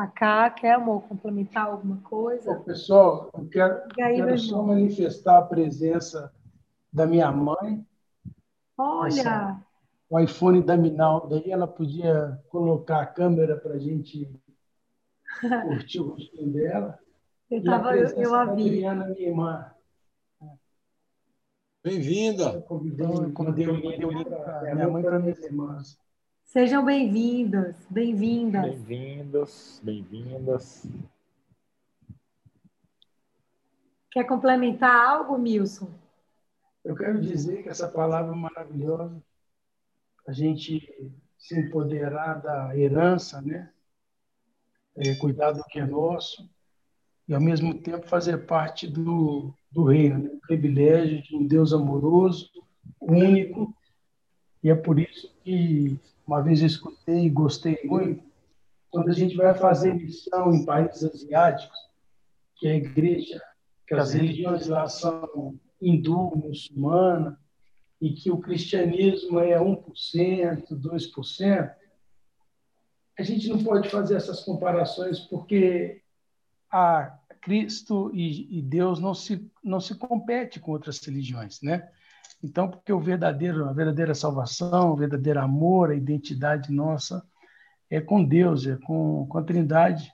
A 0.00 0.06
Cá, 0.06 0.48
quer, 0.48 0.72
amor, 0.72 1.02
complementar 1.02 1.66
alguma 1.66 1.98
coisa? 1.98 2.54
Bom, 2.54 2.62
pessoal, 2.62 3.30
eu 3.34 3.46
quero, 3.50 3.82
aí, 4.00 4.16
quero 4.16 4.38
só 4.38 4.62
manifestar 4.62 5.36
a 5.36 5.42
presença 5.42 6.32
da 6.90 7.06
minha 7.06 7.30
mãe. 7.30 7.86
Olha! 8.78 9.08
Essa, 9.08 9.62
o 10.08 10.18
iPhone 10.18 10.62
da 10.62 10.74
Minal, 10.74 11.28
daí 11.28 11.50
ela 11.50 11.68
podia 11.68 12.40
colocar 12.48 13.02
a 13.02 13.06
câmera 13.06 13.58
para 13.58 13.74
a 13.74 13.78
gente 13.78 14.26
curtir 15.68 16.00
o 16.00 16.12
rostinho 16.12 16.50
dela. 16.50 16.98
Eu, 17.50 17.62
tava, 17.62 17.94
eu, 17.94 18.08
eu 18.08 18.34
a 18.34 18.46
vi. 18.46 18.68
Adriana, 18.68 19.04
minha 19.04 19.28
irmã. 19.28 19.70
Bem-vinda. 21.84 22.62
Convidei, 22.62 23.32
convidei 23.32 23.66
minha 23.66 24.88
mãe 24.88 25.02
para 25.02 25.18
minhas 25.18 25.42
irmãs. 25.42 25.98
Sejam 26.52 26.84
bem-vindos, 26.84 27.76
bem-vindas. 27.88 28.64
Bem-vindos, 28.64 29.80
bem-vindas. 29.84 30.84
Quer 34.10 34.24
complementar 34.24 34.90
algo, 34.90 35.38
Milson? 35.38 35.88
Eu 36.84 36.96
quero 36.96 37.20
dizer 37.20 37.62
que 37.62 37.68
essa 37.68 37.86
palavra 37.86 38.32
é 38.32 38.36
maravilhosa, 38.36 39.22
a 40.26 40.32
gente 40.32 40.92
se 41.38 41.56
empoderar 41.56 42.42
da 42.42 42.76
herança, 42.76 43.40
né? 43.40 43.72
É, 44.96 45.14
cuidar 45.14 45.52
do 45.52 45.62
que 45.62 45.78
é 45.78 45.86
nosso 45.86 46.50
e, 47.28 47.32
ao 47.32 47.40
mesmo 47.40 47.80
tempo, 47.80 48.08
fazer 48.08 48.38
parte 48.38 48.88
do, 48.88 49.54
do 49.70 49.84
reino, 49.84 50.18
né? 50.18 50.30
o 50.34 50.40
privilégio 50.40 51.22
de 51.22 51.36
um 51.36 51.46
Deus 51.46 51.72
amoroso, 51.72 52.50
único, 53.00 53.72
e 54.64 54.68
é 54.68 54.74
por 54.74 54.98
isso 54.98 55.32
que 55.44 55.96
uma 56.30 56.40
vez 56.40 56.60
eu 56.60 56.68
escutei 56.68 57.24
e 57.24 57.28
gostei 57.28 57.80
muito, 57.82 58.22
quando 58.88 59.10
a 59.10 59.12
gente 59.12 59.36
vai 59.36 59.52
fazer 59.52 59.92
missão 59.94 60.54
em 60.54 60.64
países 60.64 61.02
asiáticos, 61.02 61.76
que 62.54 62.68
a 62.68 62.76
igreja, 62.76 63.42
que 63.84 63.94
as 63.94 64.12
religiões 64.12 64.68
lá 64.68 64.86
são 64.86 65.58
hindu, 65.82 66.36
muçulmana, 66.36 67.36
e 68.00 68.12
que 68.12 68.30
o 68.30 68.38
cristianismo 68.38 69.40
é 69.40 69.58
1%, 69.58 70.68
2%, 70.70 71.74
a 73.18 73.22
gente 73.24 73.48
não 73.48 73.64
pode 73.64 73.88
fazer 73.90 74.14
essas 74.14 74.44
comparações 74.44 75.18
porque 75.18 76.00
a 76.70 77.18
Cristo 77.40 78.08
e, 78.14 78.62
Deus 78.62 79.00
não 79.00 79.14
se, 79.14 79.50
não 79.64 79.80
se 79.80 79.96
compete 79.96 80.60
com 80.60 80.70
outras 80.70 81.00
religiões, 81.00 81.60
né? 81.60 81.90
Então, 82.42 82.68
porque 82.70 82.92
o 82.92 83.00
verdadeiro, 83.00 83.68
a 83.68 83.72
verdadeira 83.72 84.14
salvação, 84.14 84.92
o 84.92 84.96
verdadeiro 84.96 85.40
amor, 85.40 85.90
a 85.90 85.94
identidade 85.94 86.72
nossa 86.72 87.22
é 87.90 88.00
com 88.00 88.24
Deus, 88.24 88.66
é 88.66 88.76
com, 88.76 89.26
com 89.26 89.38
a 89.38 89.42
Trindade. 89.42 90.12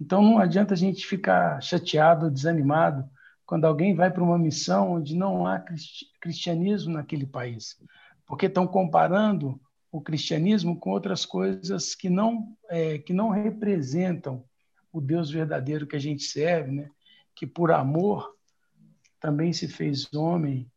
Então, 0.00 0.22
não 0.22 0.38
adianta 0.38 0.74
a 0.74 0.76
gente 0.76 1.06
ficar 1.06 1.60
chateado, 1.62 2.30
desanimado, 2.30 3.08
quando 3.46 3.64
alguém 3.64 3.94
vai 3.94 4.10
para 4.10 4.22
uma 4.22 4.38
missão 4.38 4.92
onde 4.92 5.16
não 5.16 5.46
há 5.46 5.64
cristianismo 6.20 6.92
naquele 6.92 7.26
país, 7.26 7.80
porque 8.26 8.44
estão 8.44 8.66
comparando 8.66 9.58
o 9.90 10.02
cristianismo 10.02 10.78
com 10.78 10.90
outras 10.90 11.24
coisas 11.24 11.94
que 11.94 12.10
não 12.10 12.54
é, 12.68 12.98
que 12.98 13.14
não 13.14 13.30
representam 13.30 14.44
o 14.92 15.00
Deus 15.00 15.30
verdadeiro 15.30 15.86
que 15.86 15.96
a 15.96 16.00
gente 16.00 16.24
serve, 16.24 16.72
né? 16.72 16.90
Que 17.34 17.46
por 17.46 17.72
amor 17.72 18.34
também 19.18 19.52
se 19.52 19.66
fez 19.66 20.12
homem 20.12 20.70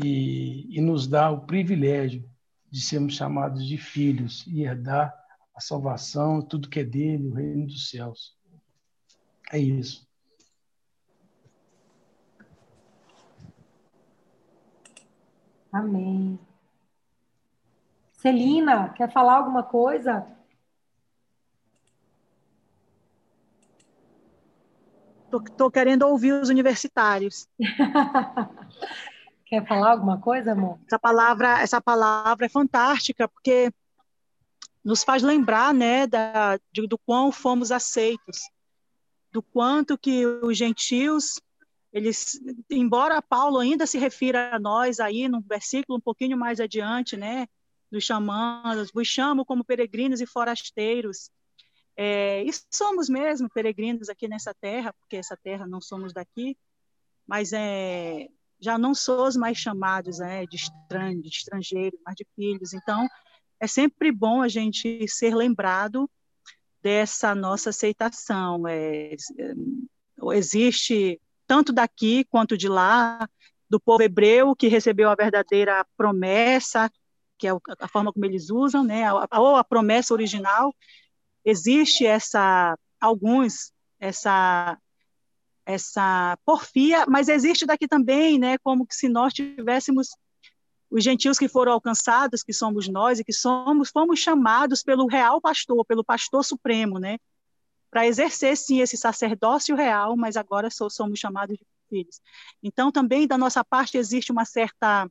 e, 0.00 0.78
e 0.78 0.80
nos 0.80 1.08
dá 1.08 1.28
o 1.28 1.40
privilégio 1.40 2.24
de 2.70 2.80
sermos 2.80 3.14
chamados 3.14 3.66
de 3.66 3.76
filhos 3.76 4.46
e 4.46 4.62
herdar 4.62 5.12
a 5.54 5.60
salvação, 5.60 6.40
tudo 6.40 6.68
que 6.68 6.80
é 6.80 6.84
dele, 6.84 7.26
o 7.26 7.34
reino 7.34 7.66
dos 7.66 7.90
céus. 7.90 8.36
É 9.52 9.58
isso. 9.58 10.06
Amém. 15.72 16.38
Celina, 18.12 18.90
quer 18.90 19.12
falar 19.12 19.36
alguma 19.36 19.64
coisa? 19.64 20.26
Estou 25.26 25.70
querendo 25.70 26.06
ouvir 26.06 26.32
os 26.32 26.48
universitários. 26.48 27.48
Quer 29.48 29.66
falar 29.66 29.92
alguma 29.92 30.20
coisa, 30.20 30.52
amor? 30.52 30.78
Essa 30.86 30.98
palavra, 30.98 31.60
essa 31.60 31.80
palavra 31.80 32.44
é 32.44 32.48
fantástica, 32.50 33.26
porque 33.26 33.72
nos 34.84 35.02
faz 35.02 35.22
lembrar 35.22 35.72
né, 35.72 36.06
da, 36.06 36.58
de, 36.70 36.86
do 36.86 36.98
quão 36.98 37.32
fomos 37.32 37.72
aceitos, 37.72 38.42
do 39.32 39.42
quanto 39.42 39.96
que 39.96 40.26
os 40.26 40.56
gentios, 40.56 41.40
eles, 41.92 42.38
embora 42.70 43.22
Paulo 43.22 43.58
ainda 43.58 43.86
se 43.86 43.98
refira 43.98 44.54
a 44.54 44.58
nós 44.58 45.00
aí 45.00 45.28
no 45.28 45.40
versículo 45.40 45.98
um 45.98 46.00
pouquinho 46.00 46.36
mais 46.36 46.60
adiante, 46.60 47.16
né, 47.16 47.46
nos 47.90 48.04
chamando, 48.04 48.86
vos 48.92 49.08
chamo 49.08 49.46
como 49.46 49.64
peregrinos 49.64 50.20
e 50.20 50.26
forasteiros, 50.26 51.30
é, 51.96 52.44
e 52.44 52.50
somos 52.70 53.08
mesmo 53.08 53.48
peregrinos 53.48 54.10
aqui 54.10 54.28
nessa 54.28 54.54
terra, 54.54 54.92
porque 54.92 55.16
essa 55.16 55.36
terra 55.36 55.66
não 55.66 55.80
somos 55.80 56.12
daqui, 56.12 56.56
mas 57.26 57.52
é, 57.52 58.28
já 58.60 58.76
não 58.76 58.94
sois 58.94 59.36
mais 59.36 59.56
chamados 59.56 60.18
né, 60.18 60.46
de 60.46 60.56
estranho, 60.56 61.22
de 61.22 61.28
estrangeiro, 61.28 61.96
mas 62.04 62.14
de 62.14 62.26
filhos. 62.34 62.72
Então, 62.72 63.06
é 63.60 63.66
sempre 63.66 64.10
bom 64.12 64.42
a 64.42 64.48
gente 64.48 65.06
ser 65.08 65.34
lembrado 65.34 66.10
dessa 66.82 67.34
nossa 67.34 67.70
aceitação. 67.70 68.66
É, 68.66 69.14
é, 69.14 69.16
existe 70.34 71.20
tanto 71.46 71.72
daqui 71.72 72.24
quanto 72.24 72.56
de 72.56 72.68
lá, 72.68 73.28
do 73.70 73.78
povo 73.80 74.02
hebreu 74.02 74.56
que 74.56 74.68
recebeu 74.68 75.10
a 75.10 75.14
verdadeira 75.14 75.86
promessa, 75.96 76.90
que 77.38 77.46
é 77.46 77.50
a 77.78 77.88
forma 77.88 78.12
como 78.12 78.24
eles 78.24 78.50
usam, 78.50 78.82
né, 78.82 79.10
ou 79.12 79.56
a 79.56 79.64
promessa 79.64 80.12
original. 80.12 80.74
Existe 81.44 82.04
essa 82.04 82.76
alguns 83.00 83.72
essa 84.00 84.78
essa 85.68 86.38
porfia, 86.46 87.04
mas 87.06 87.28
existe 87.28 87.66
daqui 87.66 87.86
também, 87.86 88.38
né, 88.38 88.56
como 88.56 88.86
que 88.86 88.94
se 88.94 89.06
nós 89.06 89.34
tivéssemos 89.34 90.08
os 90.90 91.04
gentios 91.04 91.38
que 91.38 91.46
foram 91.46 91.72
alcançados, 91.72 92.42
que 92.42 92.54
somos 92.54 92.88
nós 92.88 93.20
e 93.20 93.24
que 93.24 93.34
somos, 93.34 93.90
fomos 93.90 94.18
chamados 94.18 94.82
pelo 94.82 95.06
real 95.06 95.42
pastor, 95.42 95.84
pelo 95.84 96.02
pastor 96.02 96.42
supremo, 96.42 96.98
né, 96.98 97.18
para 97.90 98.06
exercer 98.06 98.56
sim 98.56 98.80
esse 98.80 98.96
sacerdócio 98.96 99.76
real, 99.76 100.16
mas 100.16 100.38
agora 100.38 100.70
somos 100.70 101.18
chamados 101.18 101.58
de 101.58 101.66
filhos. 101.90 102.22
Então 102.62 102.90
também 102.90 103.26
da 103.26 103.36
nossa 103.36 103.62
parte 103.62 103.98
existe 103.98 104.32
uma 104.32 104.46
certa, 104.46 105.06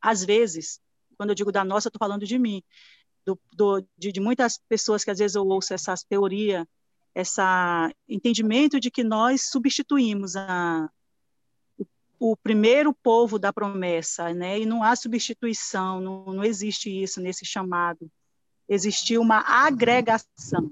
às 0.00 0.24
vezes, 0.24 0.80
quando 1.18 1.30
eu 1.30 1.34
digo 1.34 1.52
da 1.52 1.62
nossa, 1.66 1.88
estou 1.88 1.98
falando 1.98 2.24
de 2.24 2.38
mim, 2.38 2.62
do, 3.26 3.38
do 3.52 3.86
de, 3.98 4.10
de, 4.10 4.20
muitas 4.20 4.58
pessoas 4.70 5.04
que 5.04 5.10
às 5.10 5.18
vezes 5.18 5.34
eu 5.34 5.46
ouço 5.46 5.74
essa 5.74 5.94
teoria 6.08 6.66
essa 7.14 7.92
entendimento 8.08 8.78
de 8.78 8.90
que 8.90 9.02
nós 9.02 9.50
substituímos 9.50 10.36
a, 10.36 10.88
o, 11.78 11.86
o 12.32 12.36
primeiro 12.36 12.92
povo 12.92 13.38
da 13.38 13.52
promessa, 13.52 14.32
né? 14.32 14.60
E 14.60 14.66
não 14.66 14.82
há 14.82 14.94
substituição, 14.94 16.00
não, 16.00 16.24
não 16.26 16.44
existe 16.44 16.90
isso 16.90 17.20
nesse 17.20 17.44
chamado. 17.44 18.10
Existiu 18.68 19.20
uma 19.20 19.40
agregação. 19.40 20.70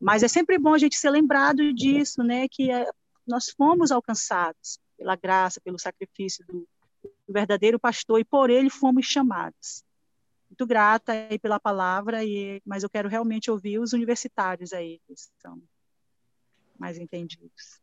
Mas 0.00 0.22
é 0.22 0.28
sempre 0.28 0.58
bom 0.58 0.74
a 0.74 0.78
gente 0.78 0.96
ser 0.96 1.10
lembrado 1.10 1.72
disso, 1.72 2.22
né? 2.22 2.46
Que 2.50 2.70
é, 2.70 2.88
nós 3.26 3.50
fomos 3.50 3.90
alcançados 3.90 4.78
pela 4.96 5.16
graça, 5.16 5.60
pelo 5.60 5.78
sacrifício 5.78 6.44
do, 6.46 6.66
do 7.26 7.32
verdadeiro 7.32 7.78
pastor 7.78 8.20
e 8.20 8.24
por 8.24 8.50
ele 8.50 8.70
fomos 8.70 9.06
chamados 9.06 9.85
muito 10.56 10.66
grata 10.66 11.12
aí 11.12 11.38
pela 11.38 11.60
palavra, 11.60 12.24
e, 12.24 12.62
mas 12.64 12.82
eu 12.82 12.88
quero 12.88 13.10
realmente 13.10 13.50
ouvir 13.50 13.78
os 13.78 13.92
universitários 13.92 14.72
aí, 14.72 14.98
que 15.06 15.12
são 15.38 15.60
mais 16.78 16.96
entendidos. 16.96 17.78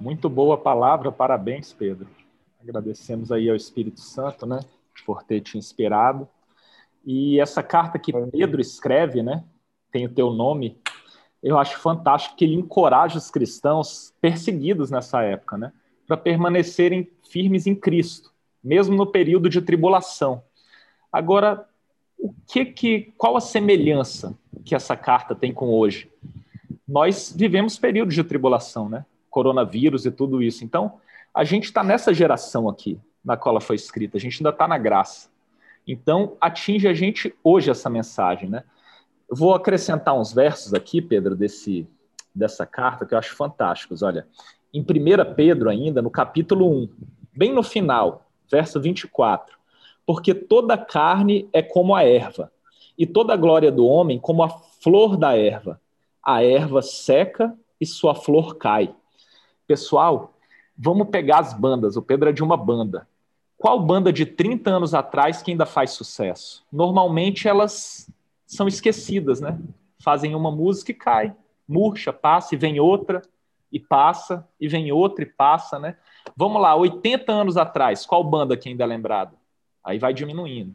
Muito 0.00 0.30
boa 0.30 0.56
palavra, 0.56 1.12
parabéns, 1.12 1.70
Pedro. 1.70 2.08
Agradecemos 2.58 3.30
aí 3.30 3.50
ao 3.50 3.56
Espírito 3.56 4.00
Santo, 4.00 4.46
né, 4.46 4.60
por 5.04 5.22
ter 5.22 5.42
te 5.42 5.58
inspirado. 5.58 6.26
E 7.04 7.38
essa 7.38 7.62
carta 7.62 7.98
que 7.98 8.10
Pedro 8.12 8.58
escreve, 8.58 9.22
né, 9.22 9.44
tem 9.92 10.06
o 10.06 10.14
teu 10.14 10.30
nome, 10.30 10.80
eu 11.42 11.58
acho 11.58 11.78
fantástico 11.78 12.36
que 12.36 12.44
ele 12.44 12.54
encoraja 12.54 13.18
os 13.18 13.30
cristãos 13.30 14.14
perseguidos 14.18 14.90
nessa 14.90 15.22
época, 15.22 15.58
né, 15.58 15.74
para 16.06 16.16
permanecerem 16.16 17.10
firmes 17.28 17.66
em 17.66 17.74
Cristo, 17.74 18.32
mesmo 18.64 18.96
no 18.96 19.06
período 19.06 19.50
de 19.50 19.60
tribulação. 19.60 20.42
Agora, 21.12 21.66
o 22.18 22.34
que 22.46 22.64
que 22.64 23.12
qual 23.16 23.36
a 23.36 23.40
semelhança 23.40 24.36
que 24.64 24.74
essa 24.74 24.96
carta 24.96 25.34
tem 25.34 25.52
com 25.52 25.70
hoje? 25.70 26.10
Nós 26.86 27.34
vivemos 27.36 27.78
períodos 27.78 28.14
de 28.14 28.24
tribulação, 28.24 28.88
né? 28.88 29.04
Coronavírus 29.28 30.06
e 30.06 30.10
tudo 30.10 30.42
isso. 30.42 30.64
Então, 30.64 31.00
a 31.32 31.44
gente 31.44 31.64
está 31.64 31.82
nessa 31.82 32.12
geração 32.12 32.68
aqui, 32.68 32.98
na 33.24 33.36
qual 33.36 33.54
ela 33.54 33.60
foi 33.60 33.76
escrita. 33.76 34.16
A 34.16 34.20
gente 34.20 34.40
ainda 34.40 34.50
está 34.50 34.66
na 34.66 34.76
graça. 34.76 35.30
Então, 35.86 36.36
atinge 36.40 36.86
a 36.86 36.94
gente 36.94 37.34
hoje 37.42 37.70
essa 37.70 37.88
mensagem, 37.88 38.48
né? 38.48 38.64
Vou 39.30 39.54
acrescentar 39.54 40.18
uns 40.18 40.32
versos 40.32 40.74
aqui, 40.74 41.00
Pedro, 41.00 41.36
desse, 41.36 41.86
dessa 42.34 42.66
carta 42.66 43.06
que 43.06 43.14
eu 43.14 43.18
acho 43.18 43.34
fantásticos. 43.36 44.02
Olha, 44.02 44.26
em 44.74 44.82
1 44.82 45.34
Pedro, 45.34 45.70
ainda, 45.70 46.02
no 46.02 46.10
capítulo 46.10 46.68
1, 46.68 46.88
bem 47.36 47.52
no 47.52 47.62
final, 47.62 48.26
verso 48.50 48.80
24. 48.80 49.59
Porque 50.10 50.34
toda 50.34 50.76
carne 50.76 51.48
é 51.52 51.62
como 51.62 51.94
a 51.94 52.02
erva, 52.02 52.50
e 52.98 53.06
toda 53.06 53.32
a 53.32 53.36
glória 53.36 53.70
do 53.70 53.86
homem 53.86 54.18
como 54.18 54.42
a 54.42 54.48
flor 54.48 55.16
da 55.16 55.38
erva. 55.38 55.80
A 56.20 56.42
erva 56.42 56.82
seca 56.82 57.56
e 57.80 57.86
sua 57.86 58.12
flor 58.12 58.56
cai. 58.56 58.92
Pessoal, 59.68 60.34
vamos 60.76 61.10
pegar 61.10 61.38
as 61.38 61.54
bandas. 61.54 61.96
O 61.96 62.02
Pedro 62.02 62.28
é 62.28 62.32
de 62.32 62.42
uma 62.42 62.56
banda. 62.56 63.06
Qual 63.56 63.78
banda 63.78 64.12
de 64.12 64.26
30 64.26 64.68
anos 64.68 64.94
atrás 64.94 65.42
que 65.42 65.52
ainda 65.52 65.64
faz 65.64 65.92
sucesso? 65.92 66.66
Normalmente 66.72 67.46
elas 67.46 68.10
são 68.44 68.66
esquecidas, 68.66 69.40
né? 69.40 69.60
Fazem 70.00 70.34
uma 70.34 70.50
música 70.50 70.90
e 70.90 70.94
cai, 70.94 71.36
murcha, 71.68 72.12
passa 72.12 72.56
e 72.56 72.58
vem 72.58 72.80
outra 72.80 73.22
e 73.70 73.78
passa 73.78 74.44
e 74.60 74.66
vem 74.66 74.90
outra 74.90 75.22
e 75.22 75.28
passa, 75.28 75.78
né? 75.78 75.96
Vamos 76.36 76.60
lá, 76.60 76.74
80 76.74 77.30
anos 77.30 77.56
atrás, 77.56 78.04
qual 78.04 78.24
banda 78.24 78.56
que 78.56 78.68
ainda 78.68 78.82
é 78.82 78.86
lembrada? 78.88 79.38
Aí 79.84 79.98
vai 79.98 80.12
diminuindo. 80.12 80.74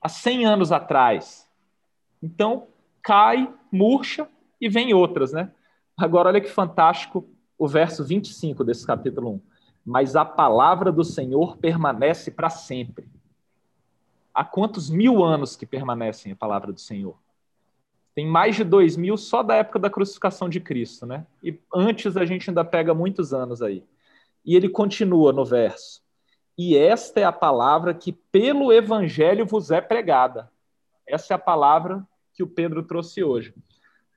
Há 0.00 0.08
100 0.08 0.46
anos 0.46 0.72
atrás. 0.72 1.48
Então, 2.22 2.66
cai, 3.02 3.52
murcha 3.70 4.28
e 4.60 4.68
vem 4.68 4.94
outras, 4.94 5.32
né? 5.32 5.50
Agora, 5.96 6.28
olha 6.28 6.40
que 6.40 6.48
fantástico 6.48 7.28
o 7.58 7.68
verso 7.68 8.04
25 8.04 8.64
desse 8.64 8.86
capítulo 8.86 9.34
1. 9.34 9.40
Mas 9.84 10.16
a 10.16 10.24
palavra 10.24 10.90
do 10.90 11.04
Senhor 11.04 11.56
permanece 11.56 12.30
para 12.30 12.50
sempre 12.50 13.08
há 14.34 14.44
quantos 14.44 14.90
mil 14.90 15.22
anos 15.22 15.54
que 15.54 15.64
permanecem 15.64 16.32
a 16.32 16.36
palavra 16.36 16.72
do 16.72 16.80
Senhor? 16.80 17.16
Tem 18.14 18.26
mais 18.26 18.56
de 18.56 18.64
dois 18.64 18.96
mil 18.96 19.16
só 19.16 19.42
da 19.42 19.54
época 19.54 19.78
da 19.78 19.88
crucificação 19.88 20.48
de 20.48 20.60
Cristo, 20.60 21.06
né? 21.06 21.26
E 21.42 21.58
antes 21.72 22.16
a 22.16 22.24
gente 22.24 22.50
ainda 22.50 22.64
pega 22.64 22.92
muitos 22.92 23.32
anos 23.32 23.62
aí. 23.62 23.84
E 24.44 24.56
ele 24.56 24.68
continua 24.68 25.32
no 25.32 25.44
verso. 25.44 26.02
E 26.56 26.76
esta 26.76 27.20
é 27.20 27.24
a 27.24 27.32
palavra 27.32 27.92
que 27.92 28.12
pelo 28.12 28.72
evangelho 28.72 29.46
vos 29.46 29.70
é 29.70 29.80
pregada. 29.80 30.50
Essa 31.06 31.34
é 31.34 31.36
a 31.36 31.38
palavra 31.38 32.06
que 32.32 32.42
o 32.42 32.46
Pedro 32.46 32.82
trouxe 32.82 33.22
hoje. 33.22 33.54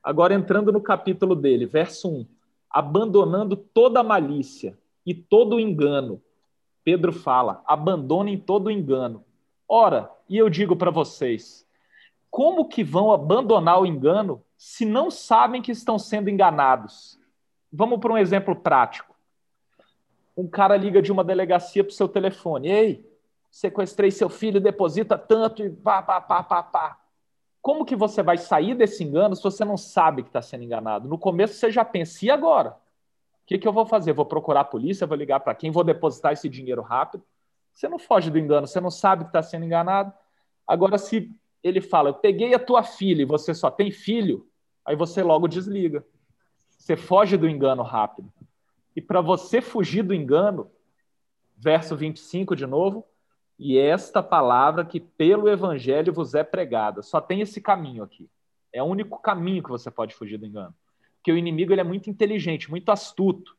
Agora 0.04 0.34
entrando 0.34 0.72
no 0.72 0.82
capítulo 0.82 1.36
dele, 1.36 1.66
verso 1.66 2.10
1. 2.10 2.28
Abandonando 2.70 3.56
toda 3.56 4.04
malícia 4.04 4.78
e 5.06 5.14
todo 5.14 5.60
engano. 5.60 6.22
Pedro 6.84 7.12
fala: 7.12 7.62
abandonem 7.66 8.38
todo 8.38 8.72
engano 8.72 9.26
Ora, 9.68 10.10
e 10.30 10.38
eu 10.38 10.50
digo 10.50 10.78
para 10.78 10.90
vocês, 10.90 11.68
como 12.32 12.70
que 12.70 12.84
vão 12.84 13.12
abandonar 13.12 13.82
o 13.82 13.86
engano 13.86 14.42
se 14.58 14.86
não 14.86 15.12
sabem 15.12 15.62
que 15.62 15.72
estão 15.72 16.00
sendo 16.00 16.30
enganados? 16.30 17.20
Vamos 17.72 18.00
para 18.00 18.14
um 18.14 18.18
exemplo 18.18 18.56
prático. 18.56 19.07
Um 20.38 20.48
cara 20.48 20.78
liga 20.78 21.02
de 21.02 21.12
uma 21.12 21.24
delegacia 21.24 21.84
para 21.84 21.92
o 21.92 21.96
seu 21.96 22.08
telefone. 22.08 22.70
Ei, 22.70 23.18
sequestrei 23.50 24.12
seu 24.12 24.30
filho, 24.30 24.62
deposita 24.62 25.18
tanto 25.18 25.64
e 25.64 25.70
pá, 25.70 26.02
pá, 26.02 26.22
pá, 26.22 26.44
pá, 26.44 26.64
pá. 26.64 27.00
Como 27.62 27.84
que 27.84 27.96
você 27.96 28.22
vai 28.22 28.38
sair 28.38 28.76
desse 28.76 29.04
engano 29.04 29.36
se 29.36 29.44
você 29.44 29.66
não 29.66 29.76
sabe 29.76 30.22
que 30.22 30.30
está 30.30 30.42
sendo 30.42 30.64
enganado? 30.64 31.10
No 31.10 31.18
começo 31.18 31.56
você 31.56 31.72
já 31.72 31.84
pensa, 31.84 32.24
e 32.24 32.30
agora? 32.30 32.70
O 32.70 33.48
que, 33.48 33.58
que 33.58 33.68
eu 33.68 33.74
vou 33.74 33.86
fazer? 33.86 34.14
Vou 34.14 34.26
procurar 34.26 34.62
a 34.62 34.66
polícia, 34.66 35.08
vou 35.08 35.18
ligar 35.18 35.40
para 35.40 35.56
quem? 35.56 35.72
Vou 35.72 35.84
depositar 35.84 36.34
esse 36.34 36.48
dinheiro 36.48 36.82
rápido? 36.82 37.24
Você 37.74 37.88
não 37.90 37.98
foge 38.00 38.30
do 38.30 38.38
engano, 38.38 38.68
você 38.68 38.80
não 38.80 38.92
sabe 38.92 39.24
que 39.24 39.30
está 39.30 39.42
sendo 39.42 39.66
enganado. 39.66 40.14
Agora, 40.66 40.98
se 40.98 41.32
ele 41.64 41.82
fala, 41.82 42.10
eu 42.10 42.14
peguei 42.14 42.54
a 42.54 42.60
tua 42.60 42.84
filha 42.84 43.22
e 43.22 43.26
você 43.26 43.54
só 43.54 43.70
tem 43.70 43.92
filho, 43.92 44.48
aí 44.86 44.96
você 44.96 45.24
logo 45.24 45.48
desliga. 45.48 46.06
Você 46.70 46.96
foge 46.96 47.38
do 47.38 47.50
engano 47.50 47.84
rápido. 47.84 48.32
E 48.98 49.02
para 49.02 49.22
você 49.22 49.62
fugir 49.62 50.02
do 50.02 50.12
engano, 50.12 50.72
verso 51.56 51.96
25 51.96 52.56
de 52.56 52.66
novo, 52.66 53.06
e 53.60 53.78
esta 53.78 54.24
palavra 54.24 54.84
que 54.84 55.00
pelo 55.00 55.48
evangelho 55.48 56.12
vos 56.12 56.34
é 56.34 56.44
pregada. 56.44 57.04
Só 57.04 57.22
tem 57.22 57.40
esse 57.42 57.62
caminho 57.62 58.02
aqui. 58.02 58.28
É 58.74 58.82
o 58.82 58.88
único 58.88 59.22
caminho 59.22 59.62
que 59.62 59.70
você 59.70 59.92
pode 59.92 60.16
fugir 60.16 60.40
do 60.40 60.48
engano. 60.48 60.74
Porque 61.18 61.32
o 61.32 61.38
inimigo 61.38 61.72
ele 61.72 61.82
é 61.82 61.84
muito 61.84 62.10
inteligente, 62.10 62.72
muito 62.72 62.92
astuto. 62.92 63.56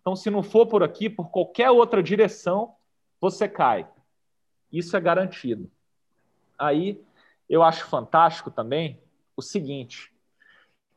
Então, 0.00 0.14
se 0.14 0.30
não 0.30 0.40
for 0.40 0.66
por 0.66 0.84
aqui, 0.84 1.10
por 1.10 1.30
qualquer 1.30 1.68
outra 1.68 2.00
direção, 2.00 2.76
você 3.20 3.48
cai. 3.48 3.88
Isso 4.70 4.96
é 4.96 5.00
garantido. 5.00 5.68
Aí 6.56 7.04
eu 7.48 7.64
acho 7.64 7.86
fantástico 7.86 8.52
também 8.52 9.00
o 9.36 9.42
seguinte: 9.42 10.14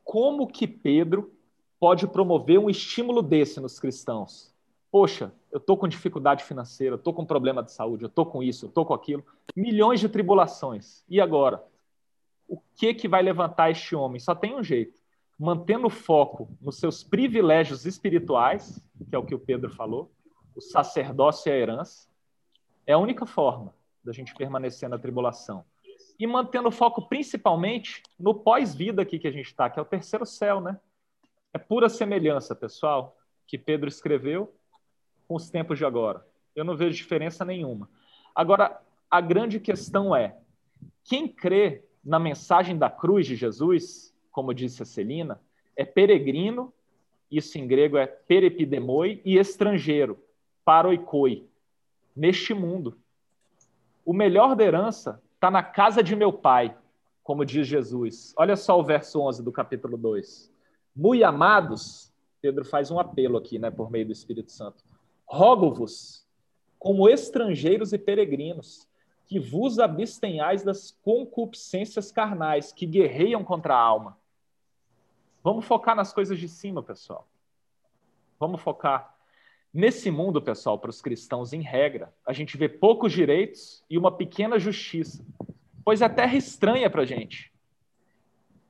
como 0.04 0.46
que 0.46 0.68
Pedro 0.68 1.36
pode 1.80 2.06
promover 2.06 2.58
um 2.58 2.68
estímulo 2.68 3.22
desse 3.22 3.58
nos 3.58 3.80
cristãos? 3.80 4.54
Poxa, 4.92 5.32
eu 5.50 5.58
estou 5.58 5.78
com 5.78 5.88
dificuldade 5.88 6.44
financeira, 6.44 6.96
estou 6.96 7.14
com 7.14 7.24
problema 7.24 7.62
de 7.62 7.72
saúde, 7.72 8.04
eu 8.04 8.08
estou 8.08 8.26
com 8.26 8.42
isso, 8.42 8.66
eu 8.66 8.68
estou 8.68 8.84
com 8.84 8.92
aquilo, 8.92 9.24
milhões 9.56 9.98
de 9.98 10.08
tribulações. 10.08 11.02
E 11.08 11.20
agora? 11.20 11.64
O 12.46 12.60
que 12.76 12.92
que 12.92 13.08
vai 13.08 13.22
levantar 13.22 13.70
este 13.70 13.96
homem? 13.96 14.20
Só 14.20 14.34
tem 14.34 14.54
um 14.54 14.62
jeito: 14.62 15.00
mantendo 15.38 15.86
o 15.86 15.90
foco 15.90 16.50
nos 16.60 16.76
seus 16.76 17.02
privilégios 17.02 17.86
espirituais, 17.86 18.84
que 19.08 19.14
é 19.14 19.18
o 19.18 19.24
que 19.24 19.34
o 19.34 19.38
Pedro 19.38 19.70
falou, 19.70 20.10
o 20.54 20.60
sacerdócio 20.60 21.48
e 21.48 21.52
a 21.52 21.56
herança, 21.56 22.08
é 22.86 22.92
a 22.92 22.98
única 22.98 23.24
forma 23.24 23.72
da 24.04 24.12
gente 24.12 24.34
permanecer 24.34 24.88
na 24.88 24.98
tribulação. 24.98 25.64
E 26.18 26.26
mantendo 26.26 26.68
o 26.68 26.72
foco 26.72 27.08
principalmente 27.08 28.02
no 28.18 28.34
pós-vida 28.34 29.00
aqui 29.00 29.18
que 29.18 29.28
a 29.28 29.32
gente 29.32 29.46
está, 29.46 29.70
que 29.70 29.78
é 29.78 29.82
o 29.82 29.86
terceiro 29.86 30.26
céu, 30.26 30.60
né? 30.60 30.78
É 31.52 31.58
pura 31.58 31.88
semelhança, 31.88 32.54
pessoal, 32.54 33.16
que 33.46 33.58
Pedro 33.58 33.88
escreveu 33.88 34.54
com 35.26 35.34
os 35.34 35.50
tempos 35.50 35.78
de 35.78 35.84
agora. 35.84 36.24
Eu 36.54 36.64
não 36.64 36.76
vejo 36.76 36.96
diferença 36.96 37.44
nenhuma. 37.44 37.88
Agora, 38.34 38.80
a 39.10 39.20
grande 39.20 39.58
questão 39.58 40.14
é: 40.14 40.36
quem 41.04 41.26
crê 41.26 41.84
na 42.04 42.18
mensagem 42.18 42.78
da 42.78 42.88
cruz 42.88 43.26
de 43.26 43.34
Jesus, 43.34 44.14
como 44.30 44.54
disse 44.54 44.82
a 44.82 44.86
Celina, 44.86 45.40
é 45.76 45.84
peregrino, 45.84 46.72
isso 47.30 47.58
em 47.58 47.66
grego 47.66 47.96
é 47.96 48.06
perepidemoi, 48.06 49.20
e 49.24 49.36
estrangeiro, 49.36 50.22
paroikoi 50.64 51.48
neste 52.14 52.54
mundo. 52.54 52.98
O 54.04 54.12
melhor 54.12 54.54
da 54.54 54.64
herança 54.64 55.22
está 55.34 55.50
na 55.50 55.62
casa 55.62 56.02
de 56.02 56.14
meu 56.14 56.32
pai, 56.32 56.76
como 57.22 57.44
diz 57.44 57.66
Jesus. 57.66 58.34
Olha 58.36 58.56
só 58.56 58.78
o 58.78 58.84
verso 58.84 59.20
11 59.20 59.42
do 59.42 59.52
capítulo 59.52 59.96
2. 59.96 60.50
Muito 60.94 61.24
amados, 61.24 62.12
Pedro 62.40 62.64
faz 62.64 62.90
um 62.90 62.98
apelo 62.98 63.38
aqui, 63.38 63.58
né, 63.58 63.70
por 63.70 63.90
meio 63.90 64.06
do 64.06 64.12
Espírito 64.12 64.50
Santo. 64.50 64.84
Rogo-vos, 65.26 66.26
como 66.78 67.08
estrangeiros 67.08 67.92
e 67.92 67.98
peregrinos, 67.98 68.88
que 69.26 69.38
vos 69.38 69.78
abstenhais 69.78 70.62
das 70.62 70.90
concupiscências 71.02 72.10
carnais 72.10 72.72
que 72.72 72.86
guerreiam 72.86 73.44
contra 73.44 73.74
a 73.74 73.80
alma. 73.80 74.18
Vamos 75.42 75.64
focar 75.64 75.94
nas 75.94 76.12
coisas 76.12 76.38
de 76.38 76.48
cima, 76.48 76.82
pessoal. 76.82 77.28
Vamos 78.38 78.60
focar 78.60 79.16
Nesse 79.72 80.10
mundo, 80.10 80.42
pessoal, 80.42 80.76
para 80.76 80.90
os 80.90 81.00
cristãos, 81.00 81.52
em 81.52 81.62
regra, 81.62 82.12
a 82.26 82.32
gente 82.32 82.56
vê 82.56 82.68
poucos 82.68 83.12
direitos 83.12 83.84
e 83.88 83.96
uma 83.96 84.10
pequena 84.10 84.58
justiça, 84.58 85.24
pois 85.84 86.02
é 86.02 86.08
terra 86.08 86.36
estranha 86.36 86.90
para 86.90 87.02
a 87.02 87.06
gente. 87.06 87.52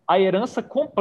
A 0.07 0.21
herança 0.21 0.63
completa 0.63 0.89